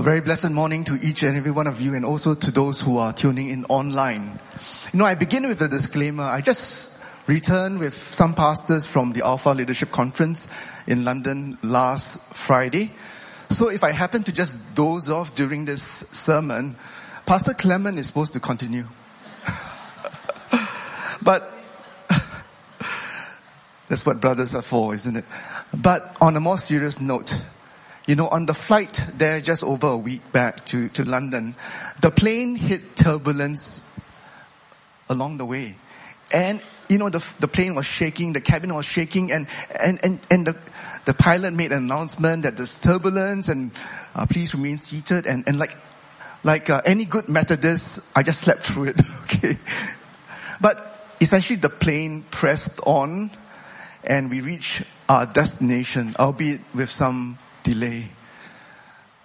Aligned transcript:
A 0.00 0.02
very 0.02 0.22
blessed 0.22 0.48
morning 0.48 0.82
to 0.84 0.98
each 1.02 1.22
and 1.24 1.36
every 1.36 1.50
one 1.50 1.66
of 1.66 1.78
you 1.82 1.92
and 1.92 2.06
also 2.06 2.34
to 2.34 2.50
those 2.50 2.80
who 2.80 2.96
are 2.96 3.12
tuning 3.12 3.48
in 3.48 3.66
online. 3.66 4.40
You 4.94 4.98
know, 4.98 5.04
I 5.04 5.14
begin 5.14 5.46
with 5.46 5.60
a 5.60 5.68
disclaimer. 5.68 6.22
I 6.22 6.40
just 6.40 6.98
returned 7.26 7.80
with 7.80 7.94
some 7.94 8.32
pastors 8.32 8.86
from 8.86 9.12
the 9.12 9.22
Alpha 9.22 9.50
Leadership 9.50 9.90
Conference 9.90 10.50
in 10.86 11.04
London 11.04 11.58
last 11.62 12.32
Friday. 12.34 12.92
So 13.50 13.68
if 13.68 13.84
I 13.84 13.90
happen 13.90 14.22
to 14.22 14.32
just 14.32 14.74
doze 14.74 15.10
off 15.10 15.34
during 15.34 15.66
this 15.66 15.82
sermon, 15.82 16.76
Pastor 17.26 17.52
Clement 17.52 17.98
is 17.98 18.06
supposed 18.06 18.32
to 18.32 18.40
continue. 18.40 18.86
but 21.22 21.52
that's 23.90 24.06
what 24.06 24.18
brothers 24.18 24.54
are 24.54 24.62
for, 24.62 24.94
isn't 24.94 25.16
it? 25.16 25.26
But 25.76 26.16
on 26.22 26.36
a 26.36 26.40
more 26.40 26.56
serious 26.56 27.02
note, 27.02 27.38
you 28.10 28.16
know, 28.16 28.26
on 28.26 28.44
the 28.44 28.54
flight 28.54 29.06
there 29.18 29.40
just 29.40 29.62
over 29.62 29.86
a 29.86 29.96
week 29.96 30.32
back 30.32 30.64
to, 30.64 30.88
to 30.88 31.04
London, 31.04 31.54
the 32.00 32.10
plane 32.10 32.56
hit 32.56 32.96
turbulence 32.96 33.88
along 35.08 35.38
the 35.38 35.44
way. 35.44 35.76
And, 36.32 36.60
you 36.88 36.98
know, 36.98 37.08
the, 37.08 37.24
the 37.38 37.46
plane 37.46 37.76
was 37.76 37.86
shaking, 37.86 38.32
the 38.32 38.40
cabin 38.40 38.74
was 38.74 38.84
shaking, 38.84 39.30
and, 39.30 39.46
and, 39.80 40.00
and, 40.02 40.18
and 40.28 40.44
the, 40.44 40.56
the 41.04 41.14
pilot 41.14 41.52
made 41.52 41.70
an 41.70 41.84
announcement 41.84 42.42
that 42.42 42.56
there's 42.56 42.80
turbulence 42.80 43.48
and 43.48 43.70
uh, 44.16 44.26
please 44.26 44.56
remain 44.56 44.76
seated. 44.76 45.24
And, 45.26 45.46
and 45.46 45.60
like, 45.60 45.76
like 46.42 46.68
uh, 46.68 46.82
any 46.84 47.04
good 47.04 47.28
Methodist, 47.28 48.10
I 48.16 48.24
just 48.24 48.40
slept 48.40 48.62
through 48.62 48.86
it. 48.86 49.00
okay. 49.22 49.56
But 50.60 51.14
essentially 51.20 51.60
the 51.60 51.68
plane 51.68 52.24
pressed 52.32 52.80
on 52.84 53.30
and 54.02 54.30
we 54.30 54.40
reached 54.40 54.82
our 55.08 55.26
destination, 55.26 56.16
albeit 56.18 56.60
with 56.74 56.90
some 56.90 57.38
delay. 57.62 58.08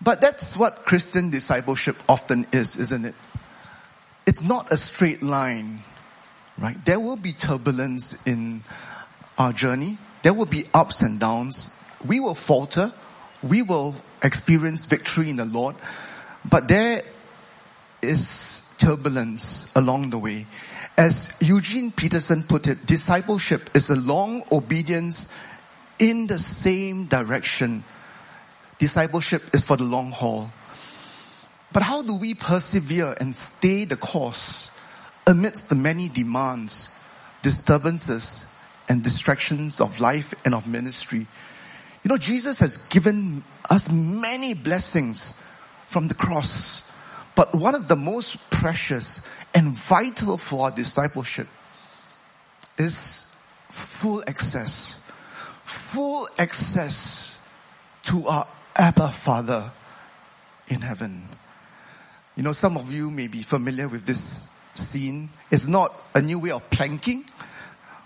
But 0.01 0.21
that's 0.21 0.55
what 0.55 0.85
Christian 0.85 1.29
discipleship 1.29 1.97
often 2.07 2.45
is, 2.51 2.77
isn't 2.77 3.05
it? 3.05 3.15
It's 4.25 4.43
not 4.43 4.71
a 4.71 4.77
straight 4.77 5.23
line, 5.23 5.79
right? 6.57 6.83
There 6.85 6.99
will 6.99 7.15
be 7.15 7.33
turbulence 7.33 8.25
in 8.25 8.63
our 9.37 9.53
journey. 9.53 9.97
There 10.23 10.33
will 10.33 10.45
be 10.45 10.65
ups 10.73 11.01
and 11.01 11.19
downs. 11.19 11.71
We 12.05 12.19
will 12.19 12.35
falter. 12.35 12.91
We 13.43 13.61
will 13.61 13.95
experience 14.23 14.85
victory 14.85 15.29
in 15.29 15.37
the 15.37 15.45
Lord. 15.45 15.75
But 16.43 16.67
there 16.67 17.03
is 18.01 18.61
turbulence 18.77 19.71
along 19.75 20.09
the 20.09 20.17
way. 20.17 20.45
As 20.97 21.33
Eugene 21.39 21.91
Peterson 21.91 22.43
put 22.43 22.67
it, 22.67 22.85
discipleship 22.85 23.69
is 23.73 23.89
a 23.89 23.95
long 23.95 24.43
obedience 24.51 25.29
in 25.99 26.27
the 26.27 26.39
same 26.39 27.05
direction 27.05 27.83
Discipleship 28.77 29.53
is 29.53 29.63
for 29.63 29.77
the 29.77 29.83
long 29.83 30.11
haul. 30.11 30.51
But 31.71 31.83
how 31.83 32.01
do 32.01 32.15
we 32.15 32.33
persevere 32.33 33.15
and 33.19 33.35
stay 33.35 33.85
the 33.85 33.97
course 33.97 34.71
amidst 35.27 35.69
the 35.69 35.75
many 35.75 36.07
demands, 36.09 36.89
disturbances, 37.41 38.45
and 38.87 39.03
distractions 39.03 39.81
of 39.81 39.99
life 39.99 40.33
and 40.45 40.53
of 40.53 40.67
ministry? 40.67 41.27
You 42.03 42.09
know, 42.09 42.17
Jesus 42.17 42.59
has 42.59 42.77
given 42.77 43.43
us 43.69 43.89
many 43.89 44.53
blessings 44.53 45.41
from 45.87 46.07
the 46.07 46.13
cross. 46.13 46.83
But 47.35 47.53
one 47.55 47.75
of 47.75 47.87
the 47.87 47.95
most 47.95 48.37
precious 48.49 49.25
and 49.53 49.69
vital 49.69 50.37
for 50.37 50.65
our 50.65 50.71
discipleship 50.71 51.47
is 52.77 53.27
full 53.69 54.23
access. 54.27 54.95
Full 55.63 56.29
access 56.37 57.37
to 58.03 58.27
our 58.27 58.47
Abba 58.75 59.11
Father 59.11 59.71
in 60.67 60.81
heaven. 60.81 61.27
You 62.35 62.43
know, 62.43 62.51
some 62.51 62.77
of 62.77 62.91
you 62.91 63.09
may 63.09 63.27
be 63.27 63.41
familiar 63.41 63.87
with 63.87 64.05
this 64.05 64.51
scene. 64.73 65.29
It's 65.51 65.67
not 65.67 65.93
a 66.13 66.21
new 66.21 66.39
way 66.39 66.51
of 66.51 66.69
planking, 66.69 67.25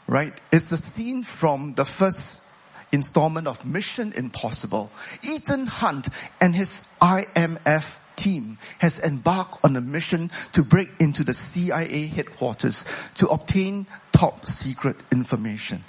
right? 0.08 0.34
It's 0.52 0.70
the 0.70 0.78
scene 0.78 1.24
from 1.24 1.74
the 1.74 1.86
first 1.86 2.44
installment 2.92 3.48
of 3.48 3.66
Mission 3.66 4.14
Impossible. 4.14 4.92
Ethan 5.24 5.68
Hunt 5.68 6.10
and 6.40 6.56
his 6.56 6.88
IMF 7.02 7.98
team 8.16 8.58
has 8.80 9.00
embarked 9.00 9.60
on 9.64 9.76
a 9.76 9.82
mission 9.82 10.30
to 10.52 10.62
break 10.62 10.90
into 11.00 11.24
the 11.24 11.34
CIA 11.34 12.08
headquarters 12.08 12.86
to 13.16 13.28
obtain 13.30 13.88
top 14.12 14.46
secret 14.46 14.98
information. 15.12 15.82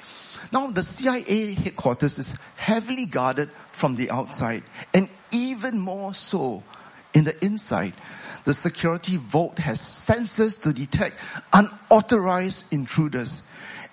Now 0.53 0.71
the 0.71 0.83
CIA 0.83 1.55
headquarters 1.55 2.19
is 2.19 2.34
heavily 2.56 3.06
guarded 3.06 3.50
from 3.72 3.94
the 3.94 4.11
outside 4.11 4.62
and 4.93 5.09
even 5.31 5.78
more 5.78 6.12
so 6.15 6.62
in 7.15 7.25
the 7.25 7.44
inside. 7.44 7.94
The 8.44 8.55
security 8.55 9.16
vault 9.16 9.59
has 9.59 9.81
sensors 9.81 10.62
to 10.62 10.72
detect 10.72 11.19
unauthorized 11.53 12.72
intruders. 12.72 13.43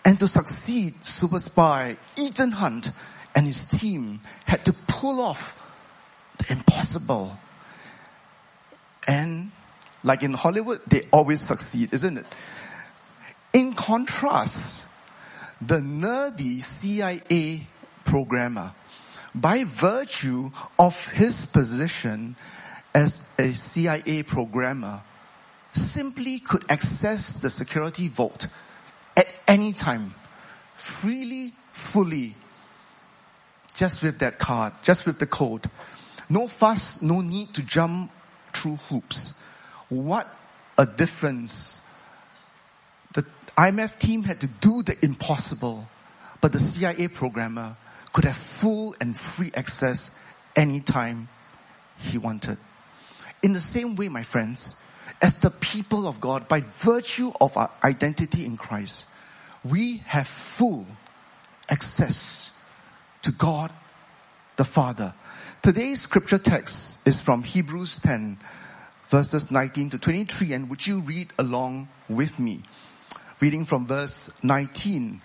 And 0.06 0.20
to 0.20 0.28
succeed, 0.28 1.04
super 1.04 1.40
spy 1.40 1.98
Ethan 2.16 2.52
Hunt 2.52 2.92
and 3.36 3.46
his 3.46 3.66
team 3.66 4.22
had 4.46 4.66
to 4.66 4.74
pull 4.88 5.22
off 5.22 5.62
the 6.38 6.54
impossible. 6.54 7.38
And 9.08 9.52
like 10.04 10.24
in 10.24 10.34
Hollywood, 10.34 10.80
they 10.88 11.02
always 11.12 11.42
succeed, 11.42 11.94
isn't 11.94 12.18
it? 12.18 12.26
In 13.54 13.74
contrast, 13.74 14.87
the 15.62 15.80
nerdy 15.80 16.62
CIA 16.62 17.68
programmer, 18.06 18.74
by 19.34 19.64
virtue 19.64 20.52
of 20.80 21.08
his 21.10 21.46
position 21.46 22.36
as 22.94 23.30
a 23.38 23.52
CIA 23.54 24.24
programmer, 24.24 25.02
simply 25.72 26.40
could 26.40 26.64
access 26.70 27.42
the 27.42 27.50
security 27.50 28.08
vault 28.08 28.48
at 29.16 29.28
any 29.48 29.74
time, 29.74 30.14
freely, 30.76 31.54
fully, 31.72 32.36
just 33.76 34.02
with 34.02 34.20
that 34.20 34.40
card, 34.40 34.74
just 34.84 35.06
with 35.06 35.20
the 35.20 35.28
code. 35.28 35.70
No 36.30 36.48
fuss, 36.48 37.02
no 37.02 37.22
need 37.22 37.54
to 37.54 37.62
jump 37.62 38.12
through 38.54 38.76
hoops. 38.76 39.34
What 39.90 40.28
a 40.78 40.86
difference 40.86 41.80
IMF 43.58 43.98
team 43.98 44.24
had 44.24 44.40
to 44.42 44.48
do 44.48 44.84
the 44.84 44.96
impossible, 45.04 45.88
but 46.42 46.52
the 46.52 46.60
CIA 46.60 47.08
programmer 47.08 47.76
could 48.14 48.26
have 48.26 48.36
full 48.36 48.96
and 49.02 49.18
free 49.18 49.52
access 49.56 50.12
anytime 50.56 51.28
he 51.98 52.18
wanted. 52.18 52.58
In 53.42 53.54
the 53.54 53.62
same 53.62 53.96
way, 53.96 54.10
my 54.10 54.24
friends, 54.24 54.76
as 55.22 55.40
the 55.40 55.50
people 55.50 56.08
of 56.08 56.20
God, 56.20 56.48
by 56.48 56.62
virtue 56.62 57.32
of 57.42 57.58
our 57.58 57.72
identity 57.84 58.46
in 58.46 58.58
Christ, 58.58 59.08
we 59.64 59.98
have 60.06 60.28
full 60.28 60.86
access 61.70 62.52
to 63.24 63.32
God 63.32 63.72
the 64.58 64.66
Father. 64.66 65.14
Today's 65.62 66.02
scripture 66.02 66.38
text 66.38 67.08
is 67.08 67.20
from 67.20 67.44
Hebrews 67.44 68.00
10 68.00 68.38
verses 69.08 69.52
19 69.52 69.92
to 69.92 70.00
23 70.00 70.54
and 70.54 70.70
would 70.70 70.86
you 70.86 71.00
read 71.00 71.30
along 71.40 71.88
with 72.10 72.38
me? 72.40 72.62
Reading 73.40 73.66
from 73.66 73.86
verse 73.86 74.32
19. 74.44 75.22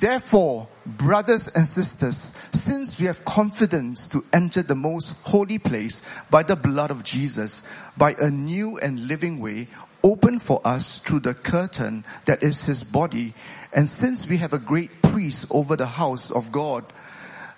Therefore, 0.00 0.68
brothers 0.84 1.48
and 1.48 1.66
sisters, 1.66 2.36
since 2.52 2.98
we 2.98 3.06
have 3.06 3.24
confidence 3.24 4.08
to 4.08 4.24
enter 4.32 4.62
the 4.62 4.74
most 4.74 5.10
holy 5.22 5.58
place 5.58 6.02
by 6.28 6.42
the 6.42 6.56
blood 6.56 6.90
of 6.90 7.04
Jesus, 7.04 7.62
by 7.96 8.14
a 8.18 8.30
new 8.30 8.78
and 8.78 9.06
living 9.06 9.40
way 9.40 9.68
open 10.02 10.38
for 10.38 10.60
us 10.64 10.98
through 10.98 11.20
the 11.20 11.34
curtain 11.34 12.04
that 12.26 12.42
is 12.42 12.64
his 12.64 12.84
body, 12.84 13.32
and 13.72 13.88
since 13.88 14.28
we 14.28 14.36
have 14.38 14.52
a 14.52 14.58
great 14.58 15.02
priest 15.02 15.46
over 15.50 15.76
the 15.76 15.86
house 15.86 16.30
of 16.30 16.52
God, 16.52 16.84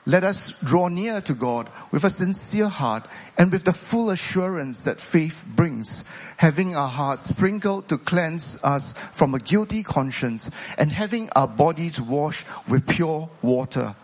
let 0.09 0.25
us 0.25 0.59
draw 0.61 0.89
near 0.89 1.21
to 1.21 1.35
God 1.35 1.69
with 1.93 2.03
a 2.03 2.09
sincere 2.09 2.69
heart 2.69 3.07
and 3.37 3.53
with 3.53 3.65
the 3.65 3.75
full 3.75 4.09
assurance 4.09 4.85
that 4.85 5.03
faith 5.03 5.45
brings, 5.47 6.03
having 6.39 6.75
our 6.75 6.89
hearts 6.89 7.29
sprinkled 7.29 7.89
to 7.89 7.99
cleanse 7.99 8.59
us 8.65 8.95
from 9.13 9.35
a 9.35 9.39
guilty 9.39 9.83
conscience 9.83 10.51
and 10.79 10.91
having 10.91 11.29
our 11.37 11.47
bodies 11.47 12.01
washed 12.01 12.47
with 12.67 12.89
pure 12.89 13.29
water. 13.43 13.95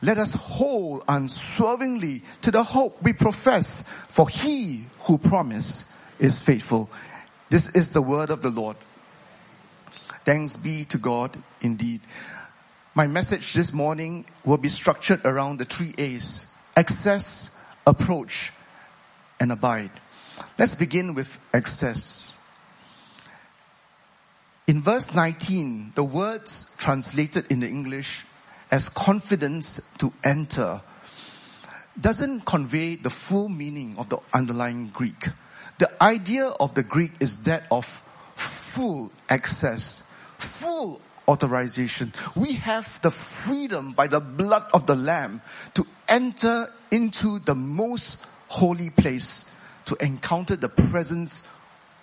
Let 0.00 0.16
us 0.16 0.32
hold 0.32 1.04
unswervingly 1.08 2.22
to 2.40 2.50
the 2.50 2.64
hope 2.64 3.02
we 3.02 3.12
profess, 3.12 3.86
for 4.08 4.30
he 4.30 4.86
who 5.00 5.18
promised 5.18 5.84
is 6.18 6.40
faithful. 6.40 6.88
This 7.50 7.68
is 7.76 7.90
the 7.90 8.00
word 8.00 8.30
of 8.30 8.40
the 8.40 8.48
Lord. 8.48 8.78
Thanks 10.24 10.56
be 10.56 10.86
to 10.86 10.96
God 10.96 11.36
indeed. 11.60 12.00
My 12.96 13.08
message 13.08 13.54
this 13.54 13.72
morning 13.72 14.24
will 14.44 14.56
be 14.56 14.68
structured 14.68 15.26
around 15.26 15.58
the 15.58 15.64
three 15.64 15.94
A's. 15.98 16.46
Access, 16.76 17.58
approach, 17.84 18.52
and 19.40 19.50
abide. 19.50 19.90
Let's 20.60 20.76
begin 20.76 21.14
with 21.14 21.40
access. 21.52 22.36
In 24.68 24.80
verse 24.80 25.12
19, 25.12 25.94
the 25.96 26.04
words 26.04 26.72
translated 26.78 27.50
in 27.50 27.58
the 27.58 27.68
English 27.68 28.24
as 28.70 28.88
confidence 28.88 29.80
to 29.98 30.12
enter 30.22 30.80
doesn't 32.00 32.46
convey 32.46 32.94
the 32.94 33.10
full 33.10 33.48
meaning 33.48 33.96
of 33.98 34.08
the 34.08 34.18
underlying 34.32 34.86
Greek. 34.86 35.30
The 35.78 35.90
idea 36.00 36.46
of 36.46 36.74
the 36.74 36.84
Greek 36.84 37.10
is 37.18 37.42
that 37.42 37.66
of 37.72 37.86
full 38.36 39.10
access, 39.28 40.04
full 40.38 41.00
authorization. 41.28 42.12
We 42.34 42.52
have 42.54 43.00
the 43.02 43.10
freedom 43.10 43.92
by 43.92 44.06
the 44.06 44.20
blood 44.20 44.64
of 44.72 44.86
the 44.86 44.94
Lamb 44.94 45.40
to 45.74 45.86
enter 46.08 46.70
into 46.90 47.38
the 47.38 47.54
most 47.54 48.18
holy 48.48 48.90
place 48.90 49.44
to 49.86 49.96
encounter 49.96 50.56
the 50.56 50.68
presence 50.68 51.46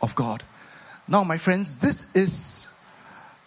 of 0.02 0.16
God. 0.16 0.44
Now, 1.08 1.24
my 1.24 1.38
friends, 1.38 1.78
this 1.78 2.16
is, 2.16 2.68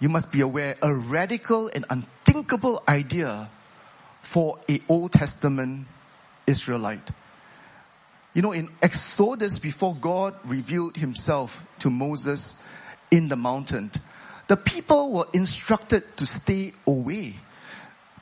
you 0.01 0.09
must 0.09 0.33
be 0.33 0.41
aware, 0.41 0.77
a 0.83 0.95
radical 0.95 1.71
and 1.75 1.85
unthinkable 1.91 2.83
idea 2.89 3.49
for 4.23 4.59
a 4.69 4.81
Old 4.89 5.13
Testament 5.13 5.87
Israelite. 6.47 7.11
You 8.35 8.43
know, 8.43 8.53
in 8.53 8.69
Exodus, 8.83 9.59
before 9.59 9.95
God 9.95 10.35
revealed 10.45 10.97
himself 10.97 11.65
to 11.81 11.91
Moses 11.91 12.63
in 13.11 13.29
the 13.29 13.37
mountain, 13.37 13.93
the 14.47 14.57
people 14.57 15.13
were 15.13 15.27
instructed 15.33 16.17
to 16.19 16.27
stay 16.27 16.73
away, 16.87 17.35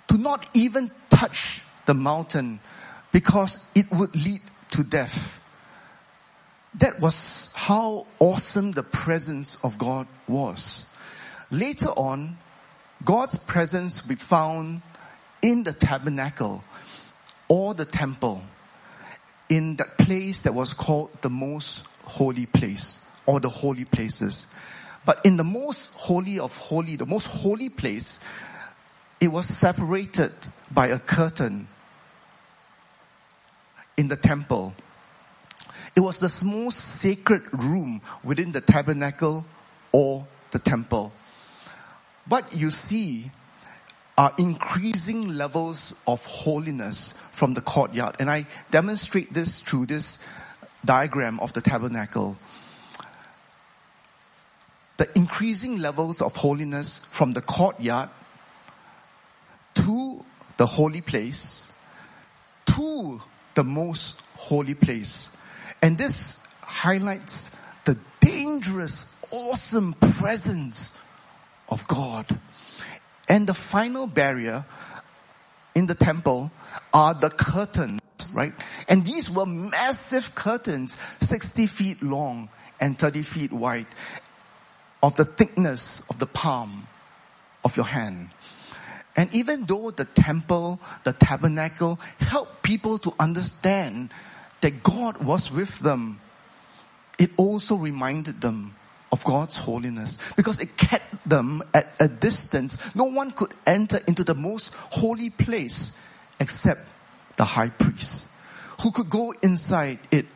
to 0.09 0.19
not 0.19 0.49
even 0.55 0.91
touch 1.11 1.63
the 1.87 1.95
mountain 1.95 2.61
because 3.11 3.65
it 3.75 3.91
would 3.91 4.15
lead 4.15 4.41
to 4.73 4.85
death. 4.85 5.41
That 6.77 7.01
was 7.01 7.51
how 7.55 8.07
awesome 8.19 8.73
the 8.73 8.83
presence 8.83 9.57
of 9.63 9.79
God 9.79 10.07
was. 10.27 10.87
Later 11.51 11.89
on, 11.89 12.39
God's 13.05 13.37
presence 13.37 14.07
we 14.07 14.15
found 14.15 14.81
in 15.43 15.65
the 15.65 15.73
tabernacle 15.73 16.65
or 17.49 17.75
the 17.75 17.85
temple 17.85 18.43
in 19.49 19.77
that 19.77 19.99
place 19.99 20.43
that 20.43 20.55
was 20.55 20.73
called 20.73 21.11
the 21.21 21.29
most 21.29 21.83
holy 22.05 22.47
place 22.47 23.01
or 23.27 23.41
the 23.41 23.49
holy 23.49 23.85
places. 23.85 24.47
But 25.05 25.25
in 25.25 25.37
the 25.37 25.45
most 25.45 25.93
holy 25.95 26.39
of 26.39 26.57
holy, 26.57 26.97
the 26.97 27.07
most 27.07 27.27
holy 27.27 27.69
place, 27.69 28.21
it 29.21 29.29
was 29.29 29.47
separated 29.47 30.33
by 30.71 30.89
a 30.89 30.99
curtain 30.99 31.67
in 33.97 34.09
the 34.09 34.17
temple. 34.17 34.75
It 35.95 36.01
was 36.01 36.19
the 36.19 36.45
most 36.45 36.77
sacred 36.77 37.43
room 37.53 38.01
within 38.25 38.53
the 38.53 38.61
tabernacle 38.61 39.45
or 39.91 40.27
the 40.51 40.59
temple. 40.59 41.13
But 42.27 42.55
you 42.55 42.71
see 42.71 43.31
are 44.17 44.33
increasing 44.39 45.29
levels 45.29 45.95
of 46.07 46.25
holiness 46.25 47.15
from 47.31 47.55
the 47.55 47.61
courtyard. 47.61 48.17
And 48.21 48.31
I 48.31 48.47
demonstrate 48.71 49.33
this 49.33 49.61
through 49.61 49.87
this 49.87 50.19
diagram 50.85 51.41
of 51.41 51.53
the 51.53 51.61
tabernacle. 51.61 52.37
The 54.97 55.09
increasing 55.17 55.79
levels 55.79 56.21
of 56.21 56.37
holiness 56.37 56.99
from 57.11 57.33
the 57.33 57.41
courtyard 57.41 58.11
to 59.75 60.25
the 60.59 60.67
holy 60.67 61.01
place 61.01 61.67
to 62.67 63.21
the 63.55 63.65
most 63.65 64.21
holy 64.37 64.75
place. 64.75 65.29
And 65.81 65.99
this 65.99 66.43
highlights 66.61 67.55
the 67.85 67.99
dangerous, 68.21 69.13
awesome 69.31 69.95
presence 69.95 70.97
of 71.69 71.87
God. 71.87 72.27
And 73.29 73.47
the 73.47 73.55
final 73.55 74.07
barrier 74.07 74.65
in 75.75 75.87
the 75.87 75.95
temple 75.95 76.51
are 76.93 77.15
the 77.15 77.31
curtains, 77.31 78.01
right? 78.33 78.53
And 78.89 79.05
these 79.05 79.31
were 79.31 79.47
massive 79.47 80.35
curtains, 80.35 80.97
60 81.21 81.67
feet 81.67 82.03
long 82.03 82.49
and 82.81 82.99
30 82.99 83.23
feet 83.23 83.53
wide 83.53 83.87
of 85.03 85.17
the 85.17 85.25
thickness 85.25 86.03
of 86.09 86.19
the 86.19 86.27
palm 86.27 86.87
of 87.65 87.77
your 87.77 87.87
hand. 87.87 88.31
And 89.17 89.33
even 89.35 89.65
though 89.65 89.91
the 89.91 90.05
temple, 90.05 90.81
the 91.05 91.13
tabernacle 91.13 92.01
helped 92.19 92.63
people 92.63 92.99
to 92.99 93.13
understand 93.19 94.11
that 94.63 94.83
God 94.83 95.23
was 95.23 95.51
with 95.51 95.81
them, 95.81 96.21
it 97.19 97.31
also 97.37 97.77
reminded 97.77 98.41
them 98.41 98.75
of 99.11 99.23
God's 99.25 99.57
holiness 99.57 100.19
because 100.37 100.61
it 100.61 100.77
kept 100.79 101.15
them 101.29 101.63
at 101.75 101.93
a 102.01 102.09
distance. 102.09 102.79
No 102.95 103.05
one 103.05 103.31
could 103.33 103.53
enter 103.67 104.01
into 104.09 104.25
the 104.25 104.35
most 104.35 104.73
holy 104.75 105.29
place 105.29 105.93
except 106.41 106.81
the 107.37 107.45
high 107.45 107.69
priest 107.69 108.27
who 108.81 108.91
could 108.91 109.11
go 109.11 109.35
inside 109.43 109.99
it 110.11 110.27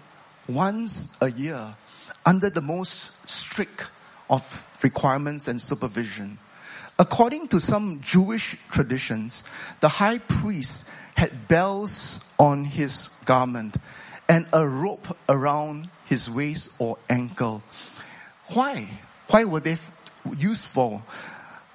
once 0.49 1.17
a 1.21 1.31
year 1.31 1.75
under 2.25 2.51
the 2.51 2.61
most 2.61 3.11
strict 3.29 3.87
of 4.29 4.79
requirements 4.83 5.49
and 5.49 5.61
supervision. 5.61 6.39
According 6.99 7.49
to 7.49 7.61
some 7.61 8.01
Jewish 8.01 8.57
traditions, 8.71 9.45
the 9.81 9.89
high 9.89 10.19
priest 10.19 10.89
had 11.15 11.49
bells 11.49 12.21
on 12.39 12.65
his 12.65 13.09
garment 13.25 13.77
and 14.29 14.47
a 14.53 14.67
rope 14.67 15.17
around 15.29 15.89
his 16.07 16.29
waist 16.29 16.71
or 16.79 16.99
ankle 17.09 17.63
why? 18.49 18.89
Why 19.29 19.45
were 19.45 19.61
they 19.61 19.77
used 20.39 20.65
for? 20.65 21.03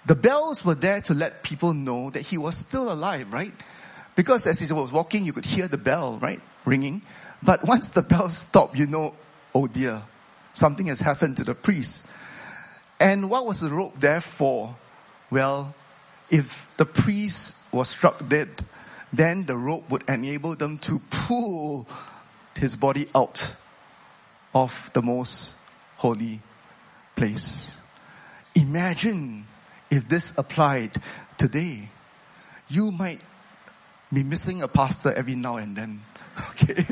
The 0.06 0.16
bells 0.16 0.66
were 0.66 0.76
there 0.76 1.02
to 1.02 1.14
let 1.14 1.44
people 1.44 1.74
know 1.74 2.10
that 2.10 2.22
he 2.22 2.38
was 2.38 2.56
still 2.58 2.92
alive, 2.92 3.32
right? 3.32 3.54
Because 4.16 4.48
as 4.48 4.60
he 4.60 4.72
was 4.74 4.92
walking, 4.92 5.26
you 5.26 5.34
could 5.34 5.46
hear 5.46 5.68
the 5.68 5.78
bell, 5.78 6.18
right? 6.18 6.42
Ringing. 6.66 7.02
But 7.44 7.66
once 7.66 7.90
the 7.90 8.02
bell 8.02 8.30
stopped, 8.30 8.78
you 8.78 8.88
know, 8.88 9.16
oh 9.54 9.68
dear, 9.68 10.02
something 10.54 10.88
has 10.88 11.00
happened 11.00 11.38
to 11.38 11.44
the 11.44 11.56
priest. 11.56 12.06
And 13.02 13.32
what 13.32 13.48
was 13.48 13.62
the 13.62 13.72
rope 13.72 14.00
there 14.00 14.22
for? 14.22 14.76
Well, 15.32 15.74
if 16.30 16.70
the 16.78 16.86
priest 16.86 17.58
was 17.72 17.90
struck 17.90 18.30
dead, 18.30 18.50
then 19.12 19.46
the 19.46 19.58
rope 19.58 19.90
would 19.90 20.04
enable 20.08 20.54
them 20.54 20.78
to 20.86 21.02
pull 21.10 21.88
his 22.56 22.76
body 22.76 23.08
out 23.16 23.56
of 24.54 24.92
the 24.94 25.02
most 25.02 25.52
holy 25.98 26.42
place. 27.16 27.72
Imagine 28.54 29.48
if 29.90 30.08
this 30.08 30.38
applied 30.38 30.92
today. 31.40 31.90
You 32.70 32.92
might 32.92 33.22
be 34.14 34.22
missing 34.24 34.62
a 34.62 34.68
pastor 34.68 35.12
every 35.12 35.36
now 35.36 35.58
and 35.58 35.76
then. 35.76 36.02
Okay. 36.52 36.86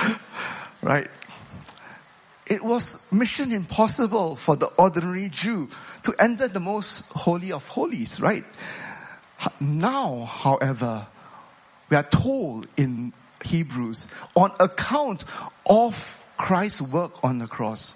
right. 0.82 1.10
It 2.46 2.62
was 2.62 3.10
mission 3.10 3.50
impossible 3.52 4.36
for 4.36 4.54
the 4.54 4.66
ordinary 4.66 5.28
Jew 5.28 5.68
to 6.04 6.14
enter 6.18 6.46
the 6.46 6.60
most 6.60 7.02
holy 7.10 7.50
of 7.50 7.66
holies, 7.66 8.20
right? 8.20 8.44
Now, 9.60 10.24
however, 10.24 11.06
we 11.90 11.96
are 11.96 12.04
told 12.04 12.68
in 12.76 13.12
Hebrews 13.44 14.06
on 14.34 14.52
account 14.60 15.24
of 15.68 16.24
Christ's 16.36 16.82
work 16.82 17.24
on 17.24 17.38
the 17.38 17.46
cross, 17.46 17.94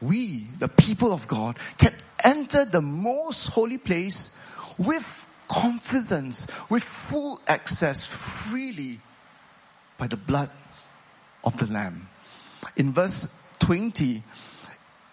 we, 0.00 0.46
the 0.58 0.68
people 0.68 1.12
of 1.12 1.26
God, 1.26 1.58
can 1.78 1.94
enter 2.24 2.64
the 2.64 2.82
most 2.82 3.46
holy 3.46 3.78
place 3.78 4.36
with 4.78 5.24
confidence, 5.48 6.46
with 6.68 6.82
full 6.82 7.40
access 7.46 8.04
freely 8.04 9.00
by 9.96 10.06
the 10.06 10.16
blood 10.16 10.50
of 11.44 11.56
the 11.56 11.66
Lamb. 11.66 12.08
In 12.76 12.92
verse 12.92 13.32
20, 13.60 14.22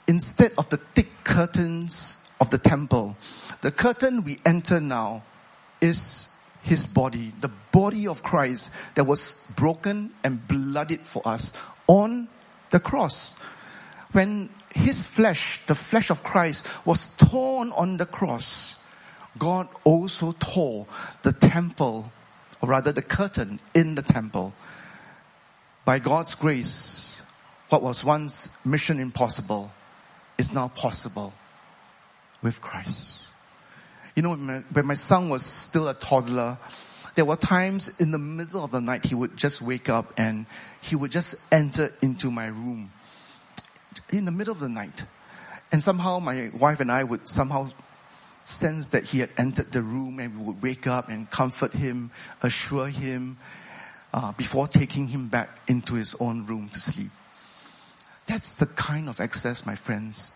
instead 0.07 0.51
of 0.57 0.69
the 0.69 0.77
thick 0.77 1.09
curtains 1.23 2.17
of 2.39 2.49
the 2.49 2.57
temple, 2.57 3.17
the 3.61 3.71
curtain 3.71 4.23
we 4.23 4.39
enter 4.45 4.79
now 4.79 5.23
is 5.81 6.27
his 6.61 6.85
body, 6.85 7.33
the 7.41 7.51
body 7.71 8.07
of 8.07 8.23
Christ 8.23 8.71
that 8.95 9.03
was 9.05 9.39
broken 9.55 10.11
and 10.23 10.47
blooded 10.47 11.01
for 11.01 11.21
us 11.27 11.53
on 11.87 12.27
the 12.71 12.79
cross 12.79 13.35
when 14.13 14.49
his 14.73 15.03
flesh, 15.03 15.61
the 15.65 15.75
flesh 15.75 16.09
of 16.09 16.23
Christ, 16.23 16.65
was 16.85 17.07
torn 17.17 17.71
on 17.71 17.97
the 17.97 18.05
cross, 18.05 18.75
God 19.37 19.67
also 19.83 20.33
tore 20.39 20.85
the 21.23 21.33
temple, 21.33 22.11
or 22.61 22.69
rather 22.69 22.91
the 22.91 23.01
curtain 23.01 23.59
in 23.73 23.95
the 23.95 24.03
temple. 24.03 24.53
By 25.83 25.99
God's 25.99 26.35
grace, 26.35 27.02
what 27.73 27.81
was 27.81 28.03
once 28.03 28.49
mission 28.63 28.99
impossible 28.99 29.71
is 30.37 30.53
now 30.53 30.67
possible 30.67 31.33
with 32.43 32.61
Christ. 32.61 33.31
You 34.15 34.21
know, 34.21 34.35
when 34.35 34.85
my 34.85 34.93
son 34.93 35.27
was 35.29 35.43
still 35.43 35.87
a 35.87 35.95
toddler, 35.95 36.59
there 37.15 37.25
were 37.25 37.35
times 37.35 37.99
in 37.99 38.11
the 38.11 38.19
middle 38.19 38.63
of 38.63 38.69
the 38.69 38.79
night 38.79 39.05
he 39.05 39.15
would 39.15 39.35
just 39.35 39.59
wake 39.59 39.89
up 39.89 40.13
and 40.17 40.45
he 40.83 40.95
would 40.95 41.09
just 41.09 41.33
enter 41.51 41.91
into 42.03 42.29
my 42.29 42.45
room 42.45 42.91
in 44.11 44.25
the 44.25 44.31
middle 44.31 44.51
of 44.53 44.59
the 44.59 44.69
night. 44.69 45.03
And 45.71 45.81
somehow 45.81 46.19
my 46.19 46.51
wife 46.55 46.79
and 46.79 46.91
I 46.91 47.03
would 47.03 47.27
somehow 47.27 47.71
sense 48.45 48.89
that 48.89 49.05
he 49.05 49.17
had 49.17 49.31
entered 49.35 49.71
the 49.71 49.81
room 49.81 50.19
and 50.19 50.37
we 50.37 50.45
would 50.45 50.61
wake 50.61 50.85
up 50.85 51.09
and 51.09 51.27
comfort 51.27 51.73
him, 51.73 52.11
assure 52.43 52.85
him. 52.87 53.37
uh, 54.13 54.31
before 54.33 54.67
taking 54.67 55.07
him 55.07 55.27
back 55.27 55.49
into 55.67 55.95
his 55.95 56.15
own 56.19 56.45
room 56.45 56.69
to 56.69 56.79
sleep. 56.79 57.09
That's 58.25 58.55
the 58.55 58.67
kind 58.67 59.09
of 59.09 59.19
access, 59.19 59.65
my 59.65 59.75
friends, 59.75 60.31